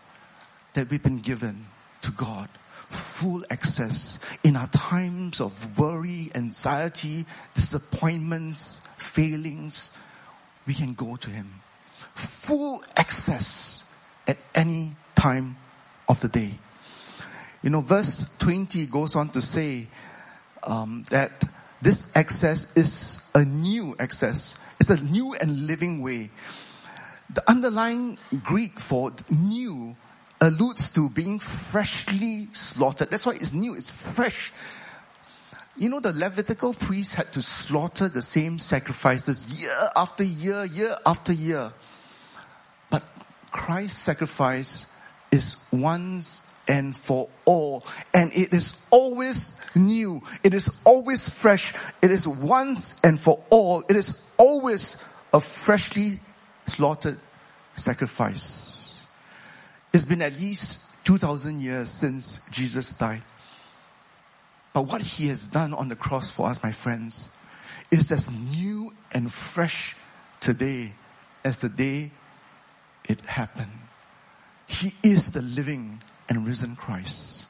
that 0.74 0.90
we've 0.90 1.02
been 1.02 1.20
given 1.20 1.66
to 2.02 2.10
God. 2.10 2.48
Full 2.90 3.44
access 3.50 4.18
in 4.44 4.56
our 4.56 4.68
times 4.68 5.40
of 5.40 5.78
worry, 5.78 6.30
anxiety, 6.34 7.26
disappointments, 7.54 8.80
failings. 8.96 9.90
We 10.66 10.74
can 10.74 10.94
go 10.94 11.16
to 11.16 11.30
Him. 11.30 11.60
Full 12.14 12.82
access 12.96 13.82
at 14.26 14.38
any 14.54 14.96
time 15.14 15.56
of 16.08 16.20
the 16.20 16.28
day. 16.28 16.54
You 17.62 17.70
know, 17.70 17.80
verse 17.80 18.26
20 18.38 18.86
goes 18.86 19.16
on 19.16 19.30
to 19.30 19.42
say 19.42 19.88
um, 20.62 21.04
that 21.10 21.44
this 21.82 22.12
access 22.14 22.74
is 22.76 23.20
a 23.34 23.44
new 23.44 23.96
access. 23.98 24.56
It's 24.80 24.90
a 24.90 24.96
new 24.96 25.34
and 25.34 25.66
living 25.66 26.02
way. 26.02 26.30
The 27.30 27.48
underlying 27.48 28.18
Greek 28.42 28.80
for 28.80 29.12
new 29.28 29.96
alludes 30.40 30.90
to 30.90 31.10
being 31.10 31.38
freshly 31.38 32.48
slaughtered. 32.52 33.10
That's 33.10 33.26
why 33.26 33.34
it's 33.34 33.52
new, 33.52 33.74
it's 33.74 33.90
fresh. 33.90 34.52
You 35.76 35.88
know, 35.88 36.00
the 36.00 36.12
Levitical 36.12 36.74
priests 36.74 37.14
had 37.14 37.32
to 37.34 37.42
slaughter 37.42 38.08
the 38.08 38.22
same 38.22 38.58
sacrifices 38.58 39.46
year 39.52 39.90
after 39.94 40.24
year, 40.24 40.64
year 40.64 40.96
after 41.06 41.32
year. 41.32 41.72
But 42.90 43.04
Christ's 43.50 44.00
sacrifice 44.00 44.86
is 45.30 45.56
once 45.70 46.42
and 46.66 46.96
for 46.96 47.28
all. 47.44 47.84
And 48.12 48.32
it 48.32 48.52
is 48.52 48.80
always 48.90 49.56
new. 49.74 50.22
It 50.42 50.54
is 50.54 50.70
always 50.84 51.28
fresh. 51.28 51.74
It 52.02 52.10
is 52.10 52.26
once 52.26 52.98
and 53.04 53.20
for 53.20 53.42
all. 53.50 53.84
It 53.88 53.96
is 53.96 54.20
always 54.36 54.96
a 55.32 55.40
freshly 55.40 56.20
slaughtered 56.70 57.18
sacrifice. 57.74 59.06
It's 59.92 60.04
been 60.04 60.22
at 60.22 60.38
least 60.38 60.80
2000 61.04 61.60
years 61.60 61.90
since 61.90 62.40
Jesus 62.50 62.92
died. 62.92 63.22
But 64.72 64.82
what 64.82 65.00
he 65.00 65.28
has 65.28 65.48
done 65.48 65.72
on 65.74 65.88
the 65.88 65.96
cross 65.96 66.30
for 66.30 66.48
us, 66.48 66.62
my 66.62 66.72
friends, 66.72 67.30
is 67.90 68.12
as 68.12 68.30
new 68.30 68.92
and 69.12 69.32
fresh 69.32 69.96
today 70.40 70.92
as 71.44 71.60
the 71.60 71.68
day 71.68 72.10
it 73.08 73.24
happened. 73.24 73.72
He 74.66 74.94
is 75.02 75.32
the 75.32 75.40
living 75.40 76.02
and 76.28 76.46
risen 76.46 76.76
Christ. 76.76 77.48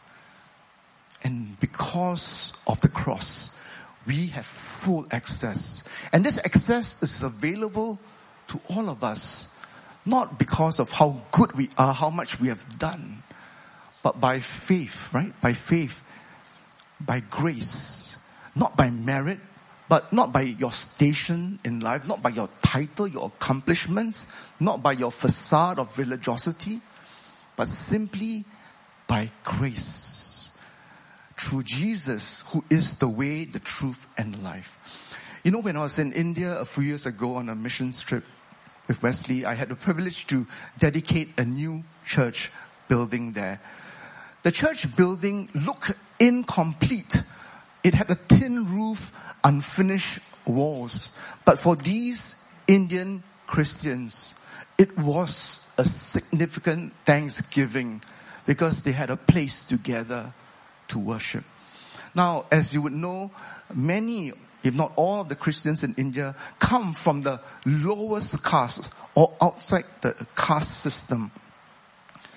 And 1.25 1.59
because 1.59 2.53
of 2.67 2.81
the 2.81 2.89
cross, 2.89 3.51
we 4.07 4.29
have 4.29 4.47
full 4.47 5.07
access. 5.11 5.83
And 6.13 6.25
this 6.25 6.39
access 6.39 7.03
is 7.03 7.23
available 7.23 7.99
to 8.49 8.61
all 8.69 8.89
of 8.89 9.05
us 9.05 9.49
not 10.09 10.39
because 10.39 10.79
of 10.79 10.91
how 10.91 11.21
good 11.31 11.53
we 11.53 11.69
are, 11.77 11.93
how 11.93 12.11
much 12.11 12.41
we 12.41 12.49
have 12.49 12.79
done, 12.79 13.23
but 14.03 14.21
by 14.21 14.41
faith, 14.41 15.13
right? 15.13 15.39
By 15.41 15.53
faith, 15.53 16.03
by 17.01 17.21
grace, 17.21 18.17
not 18.57 18.77
by 18.77 18.91
merit, 18.91 19.39
but 19.89 20.13
not 20.13 20.33
by 20.33 20.43
your 20.43 20.73
station 20.73 21.59
in 21.65 21.81
life, 21.81 22.07
not 22.07 22.23
by 22.23 22.31
your 22.31 22.49
title, 22.63 23.07
your 23.07 23.27
accomplishments, 23.27 24.29
not 24.61 24.83
by 24.83 24.93
your 24.93 25.11
facade 25.11 25.79
of 25.79 25.99
religiosity, 25.99 26.81
but 27.57 27.69
simply 27.69 28.45
by 29.07 29.31
grace. 29.45 30.53
Through 31.37 31.63
Jesus, 31.65 32.43
who 32.49 32.65
is 32.69 32.99
the 32.99 33.09
way, 33.09 33.45
the 33.45 33.61
truth, 33.61 34.07
and 34.17 34.43
life. 34.43 34.75
You 35.45 35.53
know, 35.53 35.61
when 35.61 35.77
I 35.77 35.83
was 35.83 35.99
in 35.99 36.13
India 36.13 36.59
a 36.59 36.65
few 36.65 36.83
years 36.83 37.07
ago 37.07 37.37
on 37.37 37.49
a 37.49 37.55
mission 37.55 37.93
trip, 37.93 38.25
with 38.89 39.03
Wesley, 39.03 39.45
I 39.45 39.55
had 39.55 39.69
the 39.69 39.77
privilege 39.77 40.27
to 40.29 40.47
dedicate 40.79 41.39
a 41.39 41.45
new 41.45 41.85
church 42.05 42.51
building 42.89 43.33
there. 43.33 43.61
The 44.43 44.51
church 44.51 44.97
building 44.97 45.51
looked 45.55 45.93
incomplete. 46.19 47.23
It 47.85 47.95
had 47.95 48.11
a 48.11 48.17
tin 48.17 48.67
roof, 48.67 49.13
unfinished 49.45 50.21
walls. 50.47 51.13
But 51.45 51.61
for 51.61 51.77
these 51.77 52.43
Indian 52.67 53.23
Christians, 53.47 54.35
it 54.79 54.97
was 54.99 55.61
a 55.77 55.85
significant 55.85 56.95
thanksgiving 57.05 58.03
because 58.47 58.83
they 58.83 58.93
had 58.93 59.11
a 59.11 59.17
place 59.17 59.67
together 59.67 60.33
to 60.89 60.99
worship. 60.99 61.45
Now, 62.15 62.47
as 62.51 62.73
you 62.73 62.83
would 62.83 62.95
know, 62.95 63.31
many 63.73 64.33
if 64.63 64.75
not 64.75 64.93
all 64.97 65.21
of 65.21 65.29
the 65.29 65.37
Christians 65.37 65.85
in 65.85 65.95
India, 65.97 66.35
come 66.59 66.95
from 66.95 67.23
the 67.23 67.41
lowest 67.65 68.43
caste 68.43 68.89
or 69.15 69.33
outside 69.41 69.85
the 70.01 70.15
caste 70.37 70.81
system. 70.81 71.31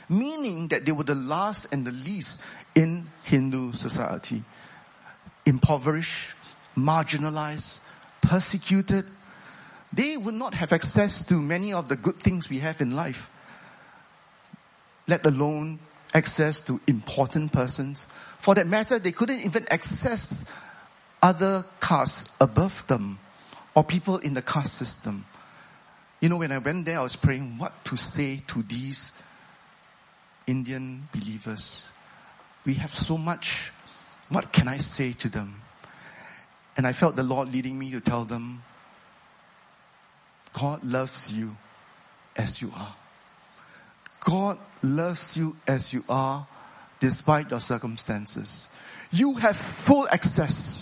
Meaning 0.07 0.67
that 0.69 0.85
they 0.85 0.91
were 0.91 1.03
the 1.03 1.15
last 1.15 1.67
and 1.71 1.85
the 1.85 1.91
least 1.91 2.41
in 2.75 3.07
Hindu 3.23 3.73
society. 3.73 4.43
Impoverished, 5.45 6.33
marginalized, 6.77 7.79
persecuted. 8.21 9.05
They 9.93 10.15
would 10.17 10.35
not 10.35 10.53
have 10.53 10.71
access 10.71 11.25
to 11.27 11.41
many 11.41 11.73
of 11.73 11.89
the 11.89 11.95
good 11.95 12.15
things 12.15 12.49
we 12.49 12.59
have 12.59 12.81
in 12.81 12.95
life. 12.95 13.29
Let 15.07 15.25
alone 15.25 15.79
access 16.13 16.61
to 16.61 16.79
important 16.87 17.51
persons. 17.51 18.07
For 18.37 18.55
that 18.55 18.67
matter, 18.67 18.99
they 18.99 19.11
couldn't 19.11 19.41
even 19.41 19.65
access 19.69 20.43
other 21.21 21.65
castes 21.79 22.29
above 22.39 22.85
them 22.87 23.19
or 23.75 23.83
people 23.83 24.17
in 24.17 24.33
the 24.33 24.41
caste 24.41 24.73
system. 24.73 25.25
You 26.19 26.29
know, 26.29 26.37
when 26.37 26.51
I 26.51 26.57
went 26.57 26.85
there, 26.85 26.99
I 26.99 27.03
was 27.03 27.15
praying 27.15 27.57
what 27.57 27.85
to 27.85 27.95
say 27.95 28.41
to 28.47 28.61
these 28.63 29.11
Indian 30.47 31.07
believers. 31.13 31.83
We 32.65 32.75
have 32.75 32.91
so 32.91 33.17
much. 33.17 33.71
What 34.29 34.51
can 34.51 34.67
I 34.67 34.77
say 34.77 35.13
to 35.13 35.29
them? 35.29 35.61
And 36.77 36.87
I 36.87 36.93
felt 36.93 37.15
the 37.15 37.23
Lord 37.23 37.51
leading 37.51 37.77
me 37.77 37.91
to 37.91 37.99
tell 37.99 38.23
them, 38.23 38.63
God 40.53 40.83
loves 40.83 41.31
you 41.31 41.55
as 42.35 42.61
you 42.61 42.71
are. 42.75 42.95
God 44.21 44.57
loves 44.83 45.35
you 45.35 45.55
as 45.67 45.93
you 45.93 46.03
are 46.07 46.45
despite 46.99 47.49
your 47.49 47.59
circumstances. 47.59 48.67
You 49.11 49.35
have 49.35 49.57
full 49.57 50.07
access 50.09 50.80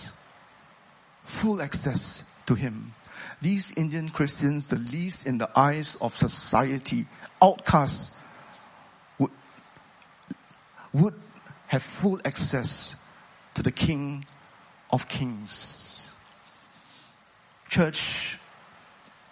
full 1.29 1.61
access 1.61 2.23
to 2.47 2.55
Him. 2.55 2.93
These 3.41 3.77
Indian 3.77 4.09
Christians, 4.09 4.67
the 4.67 4.79
least 4.79 5.27
in 5.27 5.37
the 5.37 5.49
eyes 5.57 5.95
of 6.01 6.15
society, 6.15 7.05
outcasts, 7.41 8.15
would, 9.17 9.31
would 10.91 11.13
have 11.67 11.83
full 11.83 12.19
access 12.25 12.95
to 13.53 13.63
the 13.63 13.71
King 13.71 14.25
of 14.91 15.07
Kings. 15.07 16.09
Church, 17.69 18.39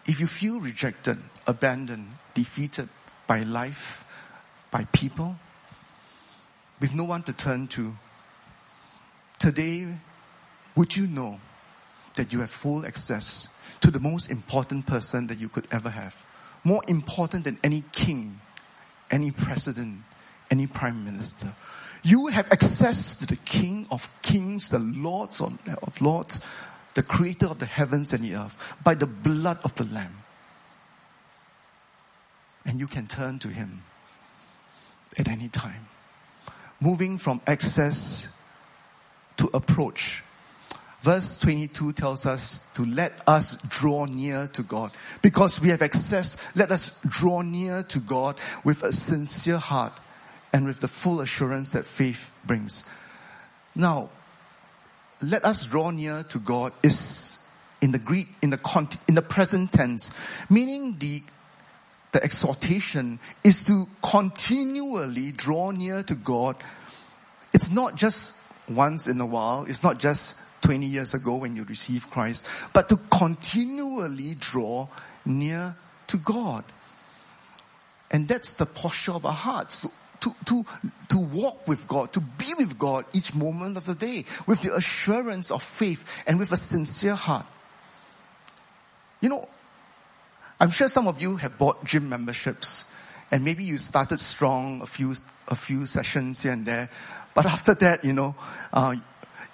if 0.06 0.22
you 0.22 0.28
feel 0.28 0.60
rejected, 0.60 1.18
abandoned, 1.48 2.12
defeated 2.36 2.88
by 3.26 3.42
life, 3.42 4.06
by 4.70 4.86
people, 4.92 5.36
with 6.80 6.94
no 6.94 7.04
one 7.04 7.24
to 7.24 7.34
turn 7.34 7.68
to, 7.68 7.98
today, 9.40 9.88
would 10.76 10.96
you 10.96 11.08
know 11.08 11.40
that 12.18 12.34
you 12.34 12.42
have 12.42 12.52
full 12.52 12.86
access 12.86 13.48
to 13.82 13.90
the 13.90 14.00
most 14.00 14.30
important 14.30 14.86
person 14.86 15.28
that 15.28 15.40
you 15.40 15.50
could 15.50 15.68
ever 15.72 15.90
have. 15.90 16.24
More 16.64 16.84
important 16.88 17.46
than 17.46 17.58
any 17.64 17.84
king, 17.92 18.42
any 19.10 19.32
president, 19.32 20.02
any 20.52 20.68
prime 20.68 21.06
minister. 21.06 21.54
You 22.04 22.28
have 22.28 22.52
access 22.52 23.18
to 23.20 23.26
the 23.26 23.36
King 23.38 23.88
of 23.92 24.10
kings, 24.22 24.70
the 24.70 24.80
Lords 24.80 25.42
of 25.42 26.02
lords, 26.02 26.44
the 26.94 27.04
creator 27.04 27.48
of 27.48 27.60
the 27.60 27.66
heavens 27.66 28.14
and 28.14 28.24
the 28.24 28.36
earth 28.36 28.78
by 28.84 28.96
the 28.96 29.08
blood 29.08 29.60
of 29.64 29.76
the 29.76 29.84
Lamb. 29.86 30.24
And 32.66 32.80
you 32.80 32.88
can 32.88 33.08
turn 33.08 33.40
to 33.40 33.48
Him 33.48 33.84
at 35.18 35.28
any 35.28 35.48
time. 35.48 35.88
Moving 36.80 37.18
from 37.18 37.42
access 37.48 38.28
to 39.38 39.50
approach 39.54 40.24
Verse 41.08 41.38
22 41.38 41.94
tells 41.94 42.26
us 42.26 42.68
to 42.74 42.84
let 42.84 43.14
us 43.26 43.56
draw 43.70 44.04
near 44.04 44.48
to 44.48 44.62
God. 44.62 44.92
Because 45.22 45.62
we 45.62 45.70
have 45.70 45.82
access, 45.82 46.36
let 46.54 46.70
us 46.70 47.00
draw 47.08 47.44
near 47.44 47.84
to 47.84 48.00
God 48.00 48.36
with 48.66 48.84
a 48.84 48.92
sincere 48.92 49.58
heart 49.58 49.94
and 50.52 50.66
with 50.66 50.82
the 50.82 50.90
full 50.90 51.22
assurance 51.22 51.70
that 51.70 51.86
faith 51.86 52.30
brings. 52.44 52.84
Now, 53.74 54.10
let 55.22 55.46
us 55.46 55.64
draw 55.64 55.92
near 55.92 56.24
to 56.24 56.40
God 56.40 56.74
is 56.84 57.38
in 57.80 57.94
the 57.94 58.00
Greek, 58.00 58.28
in 58.42 58.50
the, 58.50 59.00
in 59.08 59.16
the 59.16 59.22
present 59.22 59.72
tense, 59.72 60.12
meaning 60.50 60.98
the, 61.00 61.24
the 62.12 62.22
exhortation 62.22 63.18
is 63.46 63.64
to 63.64 63.88
continually 64.02 65.32
draw 65.32 65.72
near 65.72 66.04
to 66.04 66.16
God. 66.16 66.58
It's 67.54 67.72
not 67.72 67.96
just 67.96 68.36
once 68.68 69.08
in 69.08 69.22
a 69.22 69.26
while. 69.26 69.64
It's 69.70 69.84
not 69.84 70.00
just 70.00 70.36
20 70.68 70.86
years 70.86 71.14
ago 71.14 71.38
when 71.38 71.56
you 71.56 71.64
received 71.64 72.10
Christ, 72.10 72.46
but 72.74 72.90
to 72.90 72.98
continually 73.10 74.36
draw 74.38 74.90
near 75.26 75.74
to 76.08 76.18
God. 76.18 76.66
And 78.12 78.28
that's 78.28 78.52
the 78.52 78.66
posture 78.66 79.14
of 79.14 79.26
our 79.26 79.32
hearts. 79.32 79.86
To, 80.22 80.36
to, 80.46 80.66
to 81.08 81.20
walk 81.20 81.70
with 81.70 81.88
God, 81.88 82.12
to 82.12 82.20
be 82.20 82.54
with 82.56 82.78
God 82.78 83.06
each 83.14 83.34
moment 83.34 83.78
of 83.78 83.86
the 83.86 83.96
day 83.96 84.26
with 84.46 84.60
the 84.60 84.76
assurance 84.76 85.52
of 85.52 85.64
faith 85.64 86.04
and 86.28 86.38
with 86.38 86.52
a 86.52 86.58
sincere 86.58 87.16
heart. 87.16 87.46
You 89.22 89.30
know, 89.30 89.48
I'm 90.60 90.72
sure 90.72 90.90
some 90.90 91.08
of 91.08 91.22
you 91.22 91.38
have 91.38 91.58
bought 91.58 91.86
gym 91.86 92.10
memberships 92.10 92.84
and 93.32 93.46
maybe 93.46 93.64
you 93.64 93.78
started 93.78 94.20
strong 94.20 94.82
a 94.82 94.86
few, 94.86 95.14
a 95.48 95.56
few 95.56 95.86
sessions 95.86 96.42
here 96.42 96.52
and 96.52 96.66
there. 96.66 96.90
But 97.34 97.46
after 97.46 97.74
that, 97.76 98.04
you 98.04 98.12
know, 98.12 98.36
uh, 98.74 98.96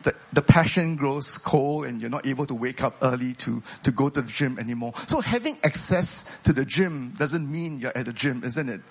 the, 0.03 0.15
the 0.33 0.41
passion 0.41 0.95
grows 0.95 1.37
cold 1.37 1.85
and 1.85 2.01
you're 2.01 2.09
not 2.09 2.25
able 2.25 2.45
to 2.45 2.53
wake 2.53 2.83
up 2.83 2.95
early 3.01 3.33
to, 3.35 3.63
to 3.83 3.91
go 3.91 4.09
to 4.09 4.21
the 4.21 4.27
gym 4.27 4.59
anymore. 4.59 4.93
So 5.07 5.21
having 5.21 5.57
access 5.63 6.29
to 6.43 6.53
the 6.53 6.65
gym 6.65 7.13
doesn't 7.17 7.49
mean 7.49 7.79
you're 7.79 7.97
at 7.97 8.05
the 8.05 8.13
gym, 8.13 8.43
isn't 8.43 8.69
it? 8.69 8.81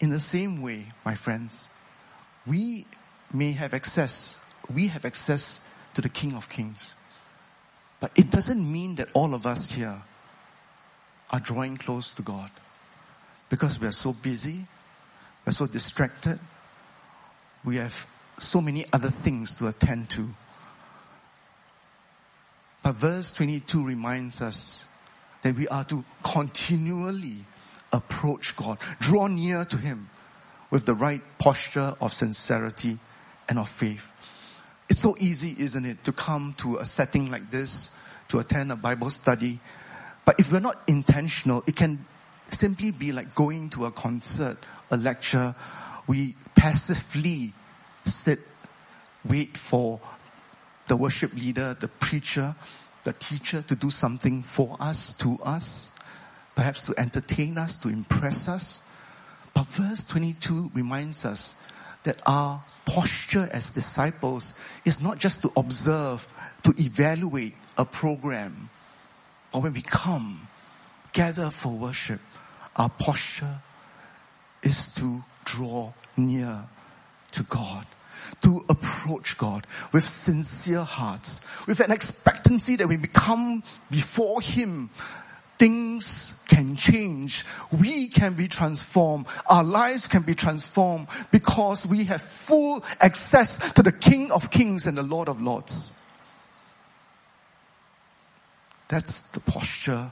In 0.00 0.10
the 0.10 0.20
same 0.20 0.60
way, 0.60 0.86
my 1.04 1.14
friends, 1.14 1.68
we 2.46 2.86
may 3.32 3.52
have 3.52 3.74
access, 3.74 4.36
we 4.72 4.88
have 4.88 5.04
access 5.04 5.60
to 5.94 6.02
the 6.02 6.08
King 6.08 6.34
of 6.34 6.48
Kings. 6.48 6.94
But 8.00 8.10
it 8.16 8.30
doesn't 8.30 8.70
mean 8.70 8.96
that 8.96 9.08
all 9.14 9.34
of 9.34 9.46
us 9.46 9.70
here 9.70 10.02
are 11.30 11.40
drawing 11.40 11.76
close 11.76 12.12
to 12.14 12.22
God. 12.22 12.50
Because 13.48 13.80
we 13.80 13.86
are 13.86 13.92
so 13.92 14.12
busy, 14.12 14.66
we're 15.46 15.52
so 15.52 15.66
distracted, 15.66 16.38
we 17.64 17.76
have 17.76 18.06
so 18.38 18.60
many 18.60 18.84
other 18.92 19.10
things 19.10 19.56
to 19.56 19.68
attend 19.68 20.10
to. 20.10 20.28
But 22.82 22.96
verse 22.96 23.32
22 23.32 23.84
reminds 23.84 24.42
us 24.42 24.84
that 25.42 25.56
we 25.56 25.68
are 25.68 25.84
to 25.84 26.04
continually 26.22 27.44
approach 27.92 28.56
God, 28.56 28.78
draw 28.98 29.26
near 29.26 29.64
to 29.64 29.76
Him 29.76 30.10
with 30.70 30.84
the 30.84 30.94
right 30.94 31.22
posture 31.38 31.94
of 32.00 32.12
sincerity 32.12 32.98
and 33.48 33.58
of 33.58 33.68
faith. 33.68 34.10
It's 34.88 35.00
so 35.00 35.16
easy, 35.18 35.54
isn't 35.58 35.84
it, 35.86 36.04
to 36.04 36.12
come 36.12 36.54
to 36.58 36.78
a 36.78 36.84
setting 36.84 37.30
like 37.30 37.50
this, 37.50 37.90
to 38.28 38.38
attend 38.38 38.72
a 38.72 38.76
Bible 38.76 39.10
study. 39.10 39.60
But 40.24 40.40
if 40.40 40.50
we're 40.52 40.60
not 40.60 40.82
intentional, 40.86 41.62
it 41.66 41.76
can 41.76 42.04
simply 42.50 42.90
be 42.90 43.12
like 43.12 43.34
going 43.34 43.70
to 43.70 43.86
a 43.86 43.90
concert, 43.90 44.58
a 44.90 44.96
lecture. 44.96 45.54
We 46.06 46.34
passively 46.54 47.52
sit, 48.04 48.40
wait 49.24 49.56
for 49.56 50.00
the 50.86 50.96
worship 50.96 51.34
leader, 51.34 51.74
the 51.74 51.88
preacher, 51.88 52.54
the 53.04 53.12
teacher 53.14 53.62
to 53.62 53.76
do 53.76 53.90
something 53.90 54.42
for 54.42 54.76
us, 54.80 55.14
to 55.14 55.38
us, 55.42 55.90
perhaps 56.54 56.86
to 56.86 56.94
entertain 56.98 57.58
us, 57.58 57.76
to 57.76 57.88
impress 57.88 58.48
us. 58.48 58.82
But 59.54 59.66
verse 59.66 60.04
22 60.06 60.72
reminds 60.74 61.24
us 61.24 61.54
that 62.02 62.20
our 62.26 62.62
posture 62.86 63.48
as 63.52 63.70
disciples 63.70 64.54
is 64.84 65.00
not 65.00 65.18
just 65.18 65.42
to 65.42 65.52
observe, 65.56 66.26
to 66.64 66.74
evaluate 66.78 67.54
a 67.78 67.84
program, 67.84 68.68
but 69.52 69.62
when 69.62 69.72
we 69.72 69.82
come, 69.82 70.48
gather 71.12 71.50
for 71.50 71.72
worship, 71.72 72.20
our 72.76 72.90
posture 72.90 73.60
is 74.62 74.88
to 74.94 75.22
draw 75.44 75.92
near 76.16 76.64
to 77.34 77.42
God 77.44 77.86
to 78.42 78.64
approach 78.68 79.38
God 79.38 79.66
with 79.92 80.06
sincere 80.06 80.82
hearts, 80.82 81.40
with 81.66 81.80
an 81.80 81.90
expectancy 81.90 82.76
that 82.76 82.88
when 82.88 83.00
we 83.00 83.08
come 83.08 83.62
before 83.90 84.40
Him, 84.40 84.90
things 85.58 86.32
can 86.48 86.76
change. 86.76 87.44
We 87.80 88.08
can 88.08 88.34
be 88.34 88.48
transformed. 88.48 89.26
Our 89.46 89.64
lives 89.64 90.06
can 90.06 90.22
be 90.22 90.34
transformed 90.34 91.08
because 91.30 91.86
we 91.86 92.04
have 92.04 92.20
full 92.20 92.84
access 93.00 93.72
to 93.72 93.82
the 93.82 93.92
King 93.92 94.30
of 94.30 94.50
Kings 94.50 94.86
and 94.86 94.96
the 94.96 95.02
Lord 95.02 95.28
of 95.28 95.40
Lords. 95.40 95.92
That's 98.88 99.30
the 99.30 99.40
posture 99.40 100.10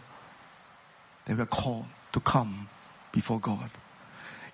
that 1.27 1.37
we're 1.37 1.47
called 1.47 1.87
to 2.13 2.21
come 2.21 2.69
before 3.13 3.39
God. 3.39 3.71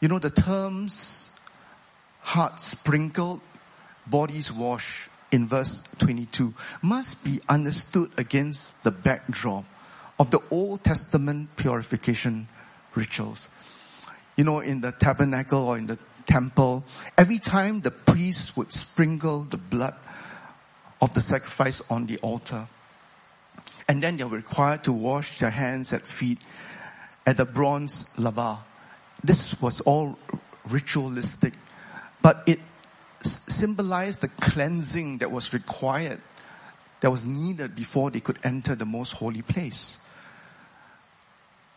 You 0.00 0.09
know, 0.09 0.18
the 0.18 0.31
terms 0.31 1.31
heart 2.28 2.60
sprinkled, 2.60 3.40
bodies 4.06 4.52
washed 4.52 5.08
in 5.32 5.48
verse 5.48 5.82
22 5.98 6.52
must 6.82 7.24
be 7.24 7.40
understood 7.48 8.10
against 8.18 8.84
the 8.84 8.90
backdrop 8.90 9.64
of 10.18 10.30
the 10.30 10.40
Old 10.50 10.84
Testament 10.84 11.48
purification 11.56 12.46
rituals. 12.94 13.48
You 14.36 14.44
know, 14.44 14.60
in 14.60 14.82
the 14.82 14.92
tabernacle 14.92 15.68
or 15.68 15.78
in 15.78 15.86
the 15.86 15.98
temple, 16.26 16.84
every 17.16 17.38
time 17.38 17.80
the 17.80 17.90
priest 17.90 18.58
would 18.58 18.72
sprinkle 18.72 19.40
the 19.40 19.56
blood 19.56 19.94
of 21.00 21.14
the 21.14 21.22
sacrifice 21.22 21.80
on 21.88 22.06
the 22.06 22.18
altar, 22.18 22.68
and 23.88 24.02
then 24.02 24.18
they 24.18 24.24
were 24.24 24.36
required 24.36 24.84
to 24.84 24.92
wash 24.92 25.38
their 25.38 25.50
hands 25.50 25.94
and 25.94 26.02
feet 26.02 26.38
at 27.26 27.38
the 27.38 27.46
bronze 27.46 28.10
laver. 28.18 28.58
This 29.24 29.58
was 29.62 29.80
all 29.80 30.18
ritualistic, 30.68 31.54
but 32.22 32.42
it 32.46 32.61
symbolized 33.22 34.20
the 34.20 34.28
cleansing 34.28 35.18
that 35.18 35.31
was 35.31 35.52
required, 35.52 36.20
that 37.00 37.11
was 37.11 37.24
needed 37.24 37.74
before 37.74 38.11
they 38.11 38.20
could 38.20 38.38
enter 38.44 38.74
the 38.74 38.85
most 38.85 39.12
holy 39.12 39.42
place. 39.42 39.98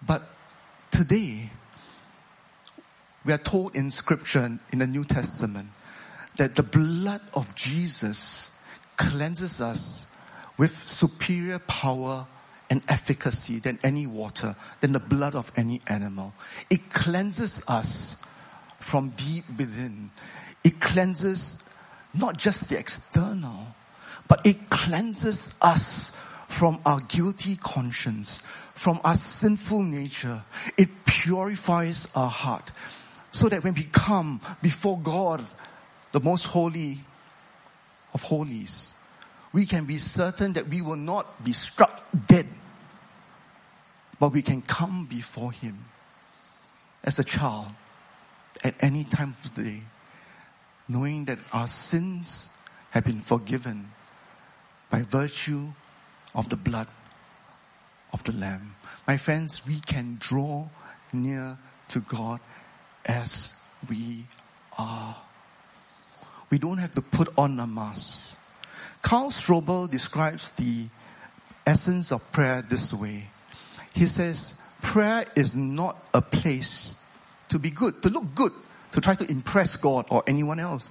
But 0.06 0.23
today, 0.89 1.49
we 3.23 3.34
are 3.34 3.38
told 3.38 3.75
in 3.75 3.91
scripture 3.91 4.60
in 4.71 4.80
the 4.80 4.88
New 4.88 5.04
Testament 5.04 5.69
that 6.38 6.56
the 6.56 6.63
blood 6.63 7.21
of 7.34 7.54
Jesus 7.56 8.51
cleanses 8.97 9.62
us 9.62 10.06
with 10.58 10.88
superior 10.88 11.60
power 11.60 12.25
and 12.69 12.82
efficacy 12.88 13.60
than 13.60 13.77
any 13.84 14.08
water, 14.08 14.56
than 14.80 14.93
the 14.93 14.99
blood 14.99 15.36
of 15.36 15.51
any 15.56 15.82
animal. 15.88 16.34
It 16.69 16.89
cleanses 16.89 17.63
us 17.67 18.15
from 18.81 19.09
deep 19.11 19.45
within. 19.57 20.11
It 20.63 20.79
cleanses 20.79 21.63
not 22.13 22.37
just 22.37 22.69
the 22.69 22.77
external, 22.77 23.67
but 24.27 24.45
it 24.45 24.69
cleanses 24.69 25.57
us 25.61 26.15
from 26.47 26.79
our 26.85 26.99
guilty 27.01 27.55
conscience, 27.55 28.41
from 28.75 28.99
our 29.03 29.15
sinful 29.15 29.83
nature. 29.83 30.43
It 30.77 30.89
purifies 31.05 32.07
our 32.15 32.29
heart 32.29 32.71
so 33.31 33.47
that 33.49 33.63
when 33.63 33.73
we 33.73 33.83
come 33.83 34.41
before 34.61 34.99
God, 34.99 35.45
the 36.11 36.19
most 36.19 36.43
holy 36.43 36.99
of 38.13 38.21
holies, 38.21 38.93
we 39.53 39.65
can 39.65 39.85
be 39.85 39.97
certain 39.97 40.53
that 40.53 40.67
we 40.67 40.81
will 40.81 40.97
not 40.97 41.43
be 41.43 41.53
struck 41.53 42.05
dead, 42.27 42.47
but 44.19 44.33
we 44.33 44.41
can 44.41 44.61
come 44.61 45.05
before 45.05 45.51
Him 45.51 45.85
as 47.03 47.19
a 47.19 47.23
child 47.23 47.67
at 48.63 48.76
any 48.82 49.04
time 49.04 49.36
of 49.43 49.56
the 49.56 49.63
day 49.63 49.82
knowing 50.91 51.26
that 51.26 51.39
our 51.54 51.67
sins 51.67 52.50
have 52.91 53.06
been 53.06 53.21
forgiven 53.21 53.89
by 54.89 55.02
virtue 55.04 55.67
of 56.36 56.50
the 56.50 56.58
blood 56.58 56.88
of 58.12 58.24
the 58.26 58.34
Lamb. 58.34 58.76
My 59.08 59.15
friends, 59.15 59.65
we 59.65 59.80
can 59.80 60.17
draw 60.19 60.67
near 61.13 61.58
to 61.89 62.00
God 62.02 62.41
as 63.06 63.54
we 63.89 64.26
are. 64.78 65.15
We 66.50 66.60
don't 66.60 66.80
have 66.80 66.91
to 66.91 67.02
put 67.02 67.30
on 67.38 67.58
a 67.60 67.67
mask. 67.67 68.36
Karl 69.02 69.32
Strobel 69.32 69.89
describes 69.89 70.52
the 70.52 70.88
essence 71.65 72.12
of 72.12 72.30
prayer 72.34 72.62
this 72.62 72.93
way. 72.93 73.28
He 73.95 74.08
says, 74.08 74.60
prayer 74.82 75.26
is 75.36 75.56
not 75.56 75.97
a 76.13 76.21
place 76.21 76.95
to 77.51 77.59
be 77.59 77.69
good, 77.69 78.01
to 78.01 78.09
look 78.09 78.33
good, 78.33 78.53
to 78.93 79.01
try 79.01 79.13
to 79.13 79.29
impress 79.29 79.75
God 79.75 80.05
or 80.09 80.23
anyone 80.25 80.59
else. 80.59 80.89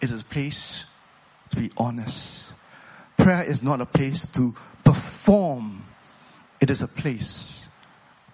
It 0.00 0.10
is 0.10 0.20
a 0.20 0.24
place 0.24 0.84
to 1.50 1.56
be 1.56 1.70
honest. 1.76 2.52
Prayer 3.16 3.44
is 3.44 3.62
not 3.62 3.80
a 3.80 3.86
place 3.86 4.26
to 4.32 4.54
perform. 4.84 5.84
It 6.60 6.68
is 6.68 6.82
a 6.82 6.88
place 6.88 7.68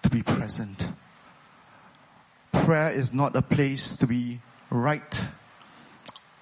to 0.01 0.09
be 0.09 0.23
present. 0.23 0.91
Prayer 2.51 2.91
is 2.91 3.13
not 3.13 3.35
a 3.35 3.41
place 3.41 3.95
to 3.97 4.07
be 4.07 4.39
right, 4.69 5.27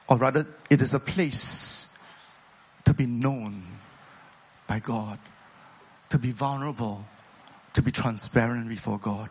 or 0.08 0.18
rather, 0.18 0.48
it 0.70 0.82
is 0.82 0.94
a 0.94 1.00
place 1.00 1.88
to 2.86 2.94
be 2.94 3.06
known 3.06 3.64
by 4.68 4.80
God, 4.80 5.20
to 6.10 6.18
be 6.18 6.32
vulnerable, 6.32 7.06
to 7.74 7.82
be 7.82 7.92
transparent 7.92 8.70
before 8.70 8.98
God. 8.98 9.30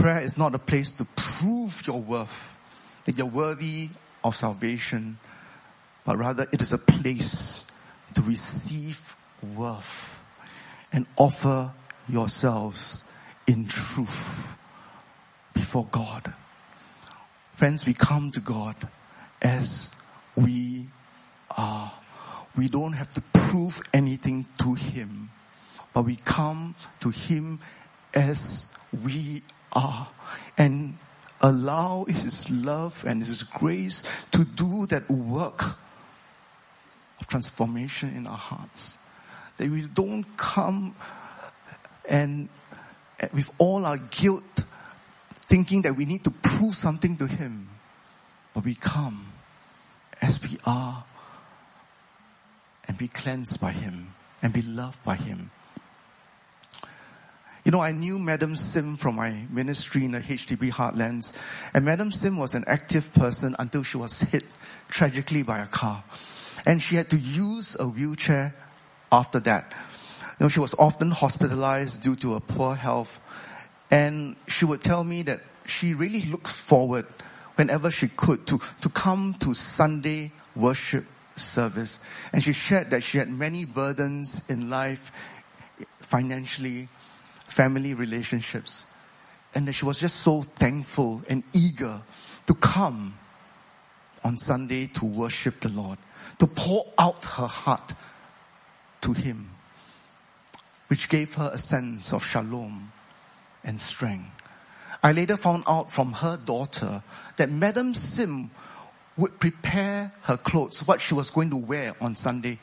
Prayer 0.00 0.22
is 0.22 0.38
not 0.38 0.54
a 0.54 0.58
place 0.58 0.92
to 0.92 1.04
prove 1.14 1.86
your 1.86 2.00
worth 2.00 2.58
that 3.04 3.18
you're 3.18 3.26
worthy 3.26 3.90
of 4.24 4.34
salvation, 4.34 5.18
but 6.06 6.16
rather 6.16 6.46
it 6.50 6.62
is 6.62 6.72
a 6.72 6.78
place 6.78 7.66
to 8.14 8.22
receive 8.22 9.14
worth 9.54 10.24
and 10.90 11.04
offer 11.18 11.72
yourselves 12.08 13.02
in 13.46 13.66
truth 13.66 14.56
before 15.52 15.86
God. 15.90 16.32
Friends, 17.56 17.84
we 17.84 17.92
come 17.92 18.30
to 18.30 18.40
God 18.40 18.76
as 19.42 19.90
we 20.34 20.86
are. 21.58 21.92
We 22.56 22.68
don't 22.68 22.94
have 22.94 23.12
to 23.12 23.20
prove 23.34 23.82
anything 23.92 24.46
to 24.62 24.72
Him, 24.72 25.28
but 25.92 26.06
we 26.06 26.16
come 26.16 26.74
to 27.00 27.10
Him 27.10 27.58
as 28.14 28.74
we 29.04 29.42
are 29.72 30.08
and 30.58 30.96
allow 31.40 32.04
His 32.04 32.50
love 32.50 33.04
and 33.06 33.24
His 33.24 33.42
grace 33.42 34.02
to 34.32 34.44
do 34.44 34.86
that 34.86 35.10
work 35.10 35.76
of 37.20 37.26
transformation 37.26 38.14
in 38.14 38.26
our 38.26 38.36
hearts. 38.36 38.98
That 39.56 39.70
we 39.70 39.82
don't 39.82 40.24
come 40.36 40.94
and 42.08 42.48
with 43.34 43.50
all 43.58 43.84
our 43.84 43.98
guilt 43.98 44.64
thinking 45.32 45.82
that 45.82 45.96
we 45.96 46.04
need 46.04 46.24
to 46.24 46.30
prove 46.30 46.74
something 46.74 47.16
to 47.16 47.26
Him, 47.26 47.68
but 48.54 48.64
we 48.64 48.74
come 48.74 49.26
as 50.22 50.40
we 50.42 50.58
are 50.64 51.04
and 52.86 52.96
be 52.96 53.08
cleansed 53.08 53.60
by 53.60 53.72
Him 53.72 54.14
and 54.42 54.52
be 54.52 54.62
loved 54.62 55.02
by 55.04 55.16
Him. 55.16 55.50
You 57.70 57.76
know, 57.76 57.82
I 57.82 57.92
knew 57.92 58.18
Madam 58.18 58.56
Sim 58.56 58.96
from 58.96 59.14
my 59.14 59.46
ministry 59.48 60.04
in 60.04 60.10
the 60.10 60.18
HDB 60.18 60.72
Heartlands, 60.72 61.38
and 61.72 61.84
Madam 61.84 62.10
Sim 62.10 62.36
was 62.36 62.56
an 62.56 62.64
active 62.66 63.12
person 63.12 63.54
until 63.60 63.84
she 63.84 63.96
was 63.96 64.18
hit 64.18 64.42
tragically 64.88 65.44
by 65.44 65.60
a 65.60 65.68
car. 65.68 66.02
And 66.66 66.82
she 66.82 66.96
had 66.96 67.10
to 67.10 67.16
use 67.16 67.76
a 67.78 67.86
wheelchair 67.86 68.56
after 69.12 69.38
that. 69.38 69.72
You 70.40 70.46
know, 70.46 70.48
she 70.48 70.58
was 70.58 70.74
often 70.80 71.12
hospitalized 71.12 72.02
due 72.02 72.16
to 72.16 72.32
her 72.34 72.40
poor 72.40 72.74
health. 72.74 73.20
And 73.88 74.34
she 74.48 74.64
would 74.64 74.82
tell 74.82 75.04
me 75.04 75.22
that 75.22 75.38
she 75.64 75.94
really 75.94 76.22
looked 76.22 76.48
forward 76.48 77.06
whenever 77.54 77.92
she 77.92 78.08
could 78.08 78.48
to, 78.48 78.60
to 78.80 78.88
come 78.88 79.34
to 79.34 79.54
Sunday 79.54 80.32
worship 80.56 81.04
service. 81.36 82.00
And 82.32 82.42
she 82.42 82.52
shared 82.52 82.90
that 82.90 83.04
she 83.04 83.18
had 83.18 83.30
many 83.30 83.64
burdens 83.64 84.42
in 84.48 84.70
life, 84.70 85.12
financially, 86.00 86.88
family 87.50 87.94
relationships. 87.94 88.84
And 89.54 89.66
that 89.66 89.72
she 89.72 89.84
was 89.84 89.98
just 89.98 90.16
so 90.16 90.42
thankful 90.42 91.22
and 91.28 91.42
eager 91.52 92.00
to 92.46 92.54
come 92.54 93.14
on 94.22 94.38
Sunday 94.38 94.86
to 94.86 95.04
worship 95.04 95.60
the 95.60 95.68
Lord, 95.68 95.98
to 96.38 96.46
pour 96.46 96.86
out 96.98 97.24
her 97.24 97.46
heart 97.46 97.94
to 99.02 99.12
Him, 99.12 99.50
which 100.88 101.08
gave 101.08 101.34
her 101.34 101.50
a 101.52 101.58
sense 101.58 102.12
of 102.12 102.24
shalom 102.24 102.92
and 103.64 103.80
strength. 103.80 104.30
I 105.02 105.12
later 105.12 105.36
found 105.36 105.64
out 105.66 105.90
from 105.90 106.12
her 106.12 106.36
daughter 106.36 107.02
that 107.36 107.50
Madam 107.50 107.94
Sim 107.94 108.50
would 109.16 109.38
prepare 109.38 110.12
her 110.22 110.36
clothes, 110.36 110.86
what 110.86 111.00
she 111.00 111.14
was 111.14 111.30
going 111.30 111.50
to 111.50 111.56
wear 111.56 111.94
on 112.00 112.14
Sunday, 112.14 112.58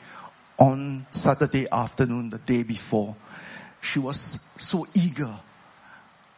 on 0.58 1.06
Saturday 1.10 1.66
afternoon, 1.70 2.30
the 2.30 2.38
day 2.38 2.62
before. 2.62 3.16
She 3.80 3.98
was 3.98 4.38
so 4.56 4.86
eager, 4.94 5.36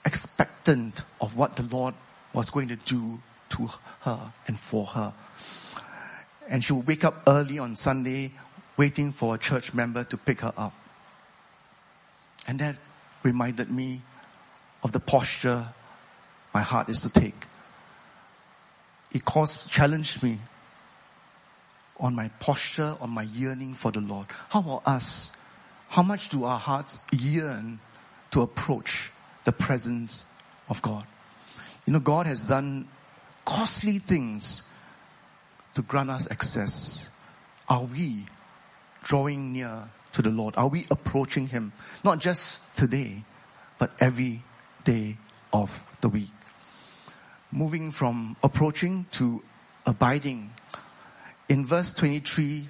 expectant 0.05 1.05
of 1.21 1.37
what 1.37 1.57
the 1.57 1.63
Lord 1.63 1.95
was 2.33 2.51
going 2.51 2.69
to 2.69 2.77
do 2.77 3.21
to 3.51 3.71
her 4.03 4.33
and 4.47 4.59
for 4.59 4.87
her. 4.87 5.13
And 6.49 6.63
she 6.63 6.73
would 6.73 6.87
wake 6.87 7.05
up 7.05 7.23
early 7.27 7.59
on 7.59 7.77
Sunday, 7.77 8.33
waiting 8.77 9.13
for 9.13 9.35
a 9.35 9.39
church 9.39 9.75
member 9.75 10.05
to 10.05 10.17
pick 10.17 10.41
her 10.41 10.53
up. 10.57 10.75
And 12.47 12.59
that 12.61 12.77
reminded 13.23 13.71
me 13.71 14.03
of 14.83 14.93
the 14.93 15.01
posture 15.01 15.67
my 16.53 16.63
heart 16.63 16.89
is 16.89 17.03
to 17.03 17.11
take. 17.11 17.47
It 19.13 19.25
caused, 19.25 19.71
challenged 19.71 20.23
me 20.23 20.39
on 21.99 22.15
my 22.15 22.29
posture, 22.41 22.97
on 23.01 23.11
my 23.11 23.23
yearning 23.23 23.75
for 23.75 23.93
the 23.93 24.01
Lord. 24.01 24.27
How 24.49 24.61
about 24.61 24.83
us? 24.87 25.33
How 25.91 26.05
much 26.05 26.29
do 26.29 26.45
our 26.45 26.59
hearts 26.59 27.01
yearn 27.11 27.81
to 28.31 28.43
approach 28.43 29.11
the 29.45 29.51
presence 29.51 30.25
of 30.69 30.81
God? 30.83 31.05
You 31.85 31.93
know, 31.93 31.99
God 31.99 32.27
has 32.27 32.45
done 32.45 32.87
costly 33.45 33.99
things 33.99 34.63
to 35.75 35.83
grant 35.83 36.09
us 36.09 36.31
access. 36.31 37.09
Are 37.69 37.83
we 37.83 38.25
drawing 39.03 39.53
near 39.53 39.89
to 40.13 40.23
the 40.23 40.31
Lord? 40.31 40.55
Are 40.57 40.69
we 40.69 40.87
approaching 40.93 41.49
Him? 41.49 41.73
Not 42.05 42.21
just 42.21 42.61
today, 42.77 43.25
but 43.81 43.91
every 43.99 44.45
day 44.85 45.17
of 45.53 45.91
the 46.03 46.09
week. 46.09 46.31
Moving 47.51 47.91
from 47.91 48.37
approaching 48.45 49.07
to 49.15 49.43
abiding. 49.87 50.53
In 51.49 51.67
verse 51.67 51.93
23, 51.95 52.69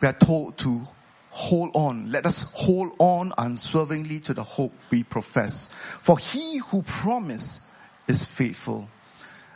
we 0.00 0.08
are 0.08 0.12
told 0.12 0.58
to 0.58 0.88
hold 1.36 1.70
on. 1.74 2.10
Let 2.10 2.24
us 2.24 2.42
hold 2.54 2.96
on 2.98 3.34
unswervingly 3.36 4.20
to 4.20 4.34
the 4.34 4.42
hope 4.42 4.72
we 4.90 5.02
profess. 5.02 5.70
For 6.00 6.18
he 6.18 6.58
who 6.58 6.82
promised 6.82 7.62
is 8.08 8.24
faithful. 8.24 8.88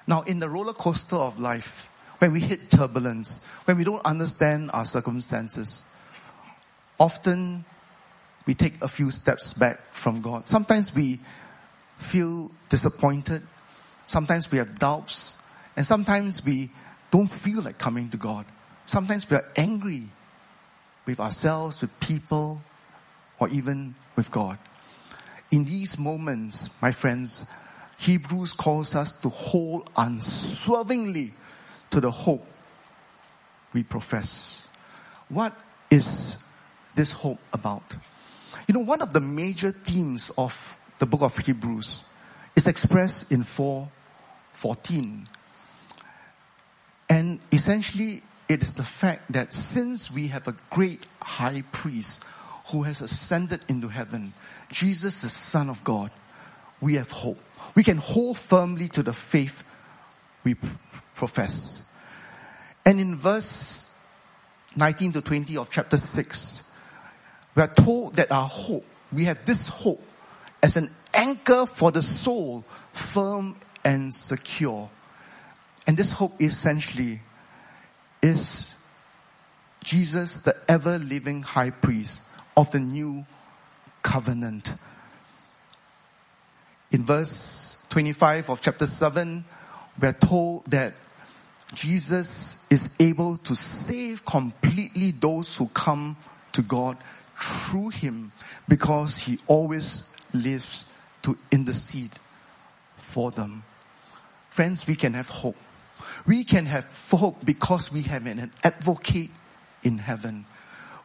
Now 0.06 0.20
in 0.22 0.40
the 0.40 0.48
roller 0.48 0.74
coaster 0.74 1.16
of 1.16 1.40
life, 1.40 1.88
when 2.18 2.32
we 2.32 2.40
hit 2.40 2.70
turbulence, 2.70 3.42
when 3.64 3.78
we 3.78 3.84
don't 3.84 4.04
understand 4.04 4.70
our 4.74 4.84
circumstances, 4.84 5.84
often 6.98 7.64
we 8.46 8.54
take 8.54 8.82
a 8.82 8.88
few 8.88 9.10
steps 9.10 9.54
back 9.54 9.80
from 9.90 10.20
God. 10.20 10.46
Sometimes 10.46 10.94
we 10.94 11.18
feel 11.96 12.50
disappointed. 12.68 13.42
Sometimes 14.06 14.50
we 14.52 14.58
have 14.58 14.78
doubts. 14.78 15.38
And 15.76 15.86
sometimes 15.86 16.44
we 16.44 16.68
don't 17.10 17.30
feel 17.30 17.62
like 17.62 17.78
coming 17.78 18.10
to 18.10 18.18
God. 18.18 18.44
Sometimes 18.84 19.30
we 19.30 19.36
are 19.36 19.46
angry 19.56 20.10
with 21.06 21.20
ourselves, 21.20 21.80
with 21.80 21.98
people, 22.00 22.60
or 23.38 23.48
even 23.48 23.94
with 24.16 24.30
God. 24.30 24.58
In 25.50 25.64
these 25.64 25.98
moments, 25.98 26.70
my 26.80 26.92
friends, 26.92 27.50
Hebrews 27.98 28.52
calls 28.52 28.94
us 28.94 29.12
to 29.20 29.28
hold 29.28 29.90
unswervingly 29.96 31.34
to 31.90 32.00
the 32.00 32.10
hope 32.10 32.46
we 33.72 33.82
profess. 33.82 34.66
What 35.28 35.56
is 35.90 36.36
this 36.94 37.12
hope 37.12 37.40
about? 37.52 37.82
You 38.68 38.74
know, 38.74 38.80
one 38.80 39.02
of 39.02 39.12
the 39.12 39.20
major 39.20 39.72
themes 39.72 40.30
of 40.38 40.76
the 40.98 41.06
book 41.06 41.22
of 41.22 41.36
Hebrews 41.36 42.04
is 42.56 42.66
expressed 42.66 43.32
in 43.32 43.42
414. 43.42 45.26
And 47.08 47.40
essentially, 47.52 48.22
it 48.50 48.64
is 48.64 48.72
the 48.72 48.82
fact 48.82 49.30
that 49.30 49.54
since 49.54 50.10
we 50.10 50.26
have 50.26 50.48
a 50.48 50.56
great 50.70 51.06
high 51.22 51.62
priest 51.70 52.24
who 52.72 52.82
has 52.82 53.00
ascended 53.00 53.64
into 53.68 53.86
heaven, 53.86 54.32
Jesus, 54.70 55.22
the 55.22 55.28
Son 55.28 55.70
of 55.70 55.84
God, 55.84 56.10
we 56.80 56.94
have 56.94 57.12
hope. 57.12 57.38
We 57.76 57.84
can 57.84 57.98
hold 57.98 58.38
firmly 58.38 58.88
to 58.88 59.04
the 59.04 59.12
faith 59.12 59.62
we 60.42 60.56
profess. 61.14 61.84
And 62.84 62.98
in 62.98 63.14
verse 63.14 63.88
19 64.74 65.12
to 65.12 65.20
20 65.20 65.56
of 65.56 65.70
chapter 65.70 65.96
6, 65.96 66.62
we 67.54 67.62
are 67.62 67.72
told 67.72 68.16
that 68.16 68.32
our 68.32 68.48
hope, 68.48 68.84
we 69.12 69.26
have 69.26 69.46
this 69.46 69.68
hope 69.68 70.02
as 70.60 70.76
an 70.76 70.90
anchor 71.14 71.66
for 71.66 71.92
the 71.92 72.02
soul, 72.02 72.64
firm 72.94 73.54
and 73.84 74.12
secure. 74.12 74.90
And 75.86 75.96
this 75.96 76.10
hope 76.10 76.42
essentially 76.42 77.20
is 78.22 78.74
Jesus, 79.84 80.36
the 80.36 80.56
ever 80.68 80.98
living 80.98 81.42
high 81.42 81.70
priest 81.70 82.22
of 82.56 82.70
the 82.70 82.80
new 82.80 83.24
covenant. 84.02 84.74
In 86.92 87.04
verse 87.04 87.78
25 87.90 88.50
of 88.50 88.60
chapter 88.60 88.86
7, 88.86 89.44
we 90.00 90.08
are 90.08 90.12
told 90.12 90.66
that 90.66 90.94
Jesus 91.74 92.58
is 92.68 92.94
able 92.98 93.36
to 93.38 93.54
save 93.54 94.24
completely 94.24 95.12
those 95.12 95.56
who 95.56 95.68
come 95.68 96.16
to 96.52 96.62
God 96.62 96.96
through 97.36 97.90
him 97.90 98.32
because 98.68 99.18
he 99.18 99.38
always 99.46 100.02
lives 100.34 100.84
to 101.22 101.38
intercede 101.50 102.12
for 102.96 103.30
them. 103.30 103.62
Friends, 104.48 104.86
we 104.86 104.96
can 104.96 105.14
have 105.14 105.28
hope. 105.28 105.56
We 106.26 106.44
can 106.44 106.66
have 106.66 106.86
hope 107.10 107.44
because 107.44 107.92
we 107.92 108.02
have 108.02 108.26
an 108.26 108.50
advocate 108.62 109.30
in 109.82 109.98
heaven. 109.98 110.46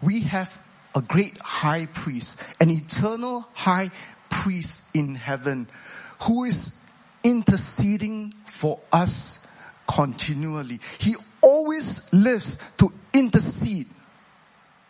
We 0.01 0.21
have 0.21 0.60
a 0.93 1.01
great 1.01 1.38
high 1.39 1.88
priest, 1.88 2.41
an 2.60 2.69
eternal 2.69 3.47
high 3.53 3.91
priest 4.29 4.84
in 4.93 5.15
heaven 5.15 5.67
who 6.23 6.45
is 6.45 6.75
interceding 7.23 8.34
for 8.45 8.79
us 8.91 9.45
continually. 9.88 10.79
He 10.99 11.15
always 11.41 12.12
lives 12.13 12.58
to 12.77 12.91
intercede 13.13 13.88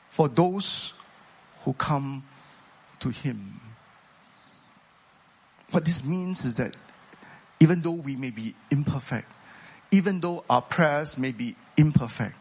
for 0.09 0.27
those 0.27 0.93
who 1.63 1.73
come 1.73 2.23
to 2.99 3.09
Him. 3.09 3.59
What 5.71 5.83
this 5.83 6.03
means 6.03 6.45
is 6.45 6.55
that 6.57 6.75
even 7.59 7.81
though 7.81 7.91
we 7.91 8.15
may 8.15 8.29
be 8.29 8.55
imperfect, 8.71 9.31
even 9.95 10.19
though 10.19 10.43
our 10.49 10.61
prayers 10.61 11.17
may 11.17 11.31
be 11.31 11.55
imperfect, 11.77 12.35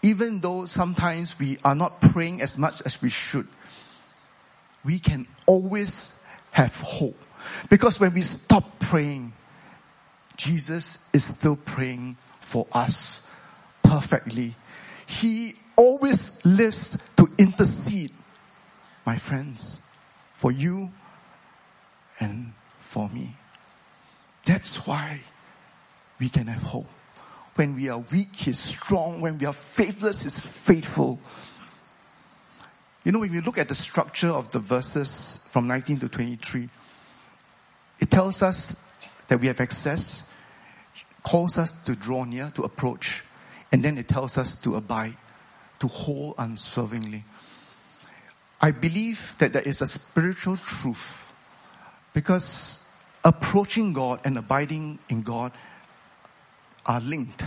even 0.00 0.40
though 0.40 0.64
sometimes 0.64 1.38
we 1.38 1.58
are 1.62 1.74
not 1.74 2.00
praying 2.00 2.40
as 2.40 2.56
much 2.56 2.80
as 2.86 3.02
we 3.02 3.10
should, 3.10 3.46
we 4.86 4.98
can 4.98 5.26
always 5.44 6.18
have 6.50 6.74
hope. 6.80 7.20
Because 7.68 8.00
when 8.00 8.14
we 8.14 8.22
stop 8.22 8.80
praying, 8.80 9.34
Jesus 10.38 11.06
is 11.12 11.24
still 11.24 11.56
praying 11.56 12.16
for 12.40 12.66
us 12.72 13.20
perfectly. 13.82 14.54
He 15.04 15.56
always 15.76 16.42
lives 16.46 16.96
to 17.18 17.30
intercede, 17.36 18.12
my 19.04 19.18
friends, 19.18 19.78
for 20.32 20.50
you 20.50 20.90
and 22.18 22.54
for 22.80 23.10
me. 23.10 23.36
That's 24.46 24.86
why 24.86 25.20
we 26.18 26.28
can 26.28 26.46
have 26.46 26.62
hope. 26.62 26.88
When 27.54 27.74
we 27.74 27.88
are 27.88 27.98
weak, 27.98 28.34
He's 28.34 28.58
strong. 28.58 29.20
When 29.20 29.38
we 29.38 29.46
are 29.46 29.52
faithless, 29.52 30.22
He's 30.22 30.38
faithful. 30.38 31.20
You 33.04 33.12
know, 33.12 33.20
when 33.20 33.30
we 33.30 33.40
look 33.40 33.58
at 33.58 33.68
the 33.68 33.74
structure 33.74 34.30
of 34.30 34.50
the 34.50 34.58
verses 34.58 35.46
from 35.50 35.66
19 35.66 36.00
to 36.00 36.08
23, 36.08 36.68
it 38.00 38.10
tells 38.10 38.42
us 38.42 38.74
that 39.28 39.40
we 39.40 39.46
have 39.46 39.60
access, 39.60 40.22
calls 41.22 41.58
us 41.58 41.74
to 41.84 41.94
draw 41.94 42.24
near, 42.24 42.50
to 42.54 42.62
approach, 42.62 43.22
and 43.70 43.84
then 43.84 43.98
it 43.98 44.08
tells 44.08 44.38
us 44.38 44.56
to 44.56 44.76
abide, 44.76 45.16
to 45.80 45.86
hold 45.86 46.34
unswervingly. 46.38 47.24
I 48.60 48.70
believe 48.70 49.34
that 49.38 49.52
there 49.52 49.62
is 49.62 49.82
a 49.82 49.86
spiritual 49.86 50.56
truth 50.56 51.34
because 52.14 52.80
approaching 53.22 53.92
God 53.92 54.20
and 54.24 54.38
abiding 54.38 54.98
in 55.08 55.22
God 55.22 55.52
are 56.86 57.00
linked. 57.00 57.44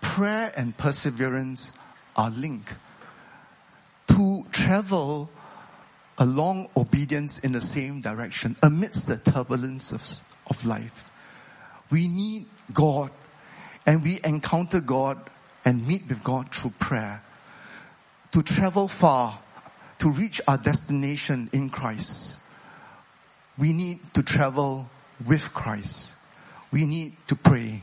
Prayer 0.00 0.52
and 0.56 0.76
perseverance 0.76 1.72
are 2.16 2.30
linked. 2.30 2.74
To 4.08 4.46
travel 4.52 5.30
along 6.18 6.68
obedience 6.76 7.38
in 7.38 7.52
the 7.52 7.60
same 7.60 8.00
direction 8.00 8.56
amidst 8.62 9.06
the 9.06 9.16
turbulence 9.16 9.92
of, 9.92 10.02
of 10.48 10.64
life. 10.64 11.10
We 11.90 12.08
need 12.08 12.46
God 12.72 13.10
and 13.86 14.02
we 14.02 14.20
encounter 14.24 14.80
God 14.80 15.18
and 15.64 15.86
meet 15.86 16.08
with 16.08 16.22
God 16.24 16.52
through 16.54 16.72
prayer. 16.78 17.22
To 18.32 18.42
travel 18.42 18.88
far, 18.88 19.38
to 20.00 20.10
reach 20.10 20.40
our 20.46 20.58
destination 20.58 21.48
in 21.52 21.70
Christ, 21.70 22.38
we 23.56 23.72
need 23.72 24.00
to 24.14 24.22
travel 24.22 24.88
with 25.26 25.52
Christ. 25.54 26.14
We 26.70 26.84
need 26.84 27.16
to 27.28 27.34
pray. 27.34 27.82